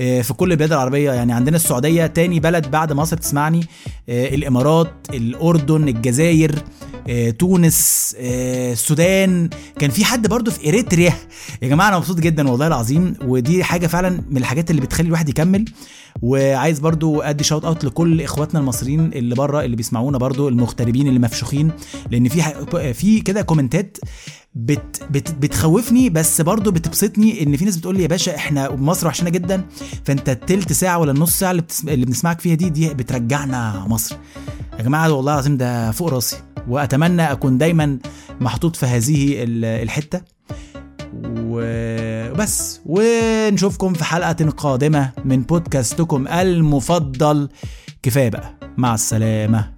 آه، 0.00 0.20
في 0.22 0.34
كل 0.34 0.52
البلاد 0.52 0.72
العربية. 0.72 1.12
يعني 1.12 1.32
عندنا 1.32 1.56
السعودية 1.56 2.06
تاني 2.06 2.40
بلد 2.40 2.70
بعد 2.70 2.92
مصر 2.92 3.16
تسمعني 3.16 3.66
آه، 4.08 4.34
الإمارات 4.62 4.92
الأردن 5.14 5.88
الجزائر 5.88 6.62
آه، 7.08 7.30
تونس 7.30 8.14
آه، 8.18 8.72
السودان. 8.72 9.50
كان 9.78 9.90
في 9.90 10.04
حد 10.04 10.26
برضه 10.26 10.50
في 10.50 10.68
إريتريا؟ 10.68 11.14
يا 11.62 11.68
جماعة 11.68 11.88
أنا 11.88 11.98
مبسوط 11.98 12.20
جدا 12.20 12.50
والله 12.50 12.66
العظيم. 12.66 13.14
ودي 13.24 13.64
حاجة 13.64 13.86
فعلا 13.86 14.22
من 14.30 14.36
الحاجات 14.36 14.70
اللي 14.70 14.80
بتخلي 14.82 15.06
الواحد 15.06 15.28
يكمل. 15.28 15.64
وعايز 16.22 16.78
برضو 16.78 17.20
أدي 17.20 17.44
shout 17.44 17.64
out 17.64 17.84
لكل 17.84 18.20
إخواتنا 18.20 18.60
المصريين 18.60 19.12
اللي 19.12 19.34
بره 19.34 19.60
اللي 19.64 19.76
بيسمعونا 19.76 20.18
برضو 20.18 20.48
المغتربين 20.48 21.08
اللي 21.08 21.18
مفشوخين 21.18 21.70
لأن 22.10 22.28
في 22.28 22.42
في 22.94 23.20
كده 23.20 23.42
comment 23.42 23.91
ات 23.91 23.98
بت 24.54 25.00
بت 25.10 25.30
بتخوفني 25.34 26.10
بس 26.10 26.40
برضو 26.40 26.70
بتبسطني 26.70 27.42
إن 27.42 27.56
في 27.56 27.64
ناس 27.64 27.76
بتقول 27.76 27.96
لي 27.96 28.02
يا 28.02 28.08
باشا 28.08 28.36
إحنا 28.36 28.70
مصر 28.76 29.06
وحشنا 29.06 29.30
جدا 29.30 29.64
فأنت 30.04 30.28
التلت 30.28 30.72
ساعة 30.72 30.98
ولا 30.98 31.12
النص 31.12 31.38
ساعة 31.38 31.50
اللي. 31.50 31.62
اللي 31.88 32.06
بنسمعك 32.06 32.40
فيها 32.40 32.54
دي 32.54 32.70
دي 32.70 32.94
بترجعنا 32.94 33.84
مصر. 33.88 34.16
يا 34.78 34.82
جماعة 34.82 35.12
والله 35.12 35.32
العظيم 35.32 35.56
ده 35.56 35.90
فوق 35.90 36.08
راسي 36.08 36.36
وأتمنى 36.68 37.32
أكون 37.32 37.58
دايما 37.58 37.98
محطوط 38.40 38.76
في 38.76 38.86
هذه 38.86 39.42
ال- 39.42 39.64
الحتة. 39.64 40.20
وبس 41.26 42.80
ونشوفكم 42.86 43.92
في 43.94 44.04
حلقة 44.04 44.50
قادمة 44.50 45.10
من 45.24 45.42
بودكاستكم 45.42 46.28
المفضل. 46.28 47.48
كفاية 48.02 48.28
بقى 48.28 48.54
مع 48.76 48.94
السلامة. 48.94 49.70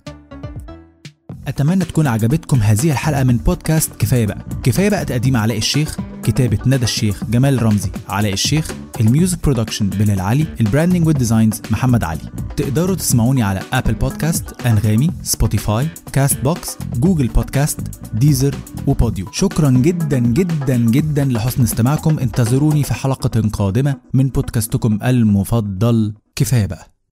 أتمنى 1.49 1.85
تكون 1.85 2.07
عجبتكم 2.07 2.61
هذه 2.61 2.91
الحلقة 2.91 3.25
من 3.25 3.37
بودكاست 3.37 3.91
كفاية 3.99 4.27
بقى. 4.27 4.45
كفاية 4.63 4.89
بقى 4.89 5.05
تقديم 5.05 5.37
علاء 5.37 5.59
الشيخ 5.59 5.97
كتابة 6.23 6.59
ندى 6.67 6.85
الشيخ 6.85 7.25
جمال 7.25 7.63
رمزي 7.63 7.91
علاء 8.09 8.33
الشيخ 8.33 8.71
ال 9.01 9.08
music 9.08 9.45
production 9.45 9.89
بلال 9.89 10.21
علي 10.21 10.47
ال 10.61 10.66
branding 10.66 11.07
وال 11.07 11.19
designs 11.19 11.63
محمد 11.71 12.05
علي. 12.05 12.21
تقدروا 12.57 12.97
تسمعوني 12.97 13.43
على 13.43 13.61
Apple 13.73 13.95
Podcasts 13.95 14.67
أنغامي 14.67 15.11
Spotify 15.23 15.89
Castbox 16.13 16.79
Google 16.97 17.27
Podcasts 17.27 17.81
Deezer 18.15 18.55
وبوديو. 18.87 19.27
شكرا 19.33 19.71
جدا 19.71 20.19
جدا 20.19 20.77
جدا 20.77 21.25
لحسن 21.25 21.63
استماعكم. 21.63 22.19
انتظروني 22.19 22.83
في 22.83 22.95
حلقة 22.95 23.41
قادمة 23.53 23.97
من 24.15 24.29
بودكاستكم 24.29 24.99
المفضل. 25.03 26.15
كفاية 26.37 26.67
بقى. 26.67 26.94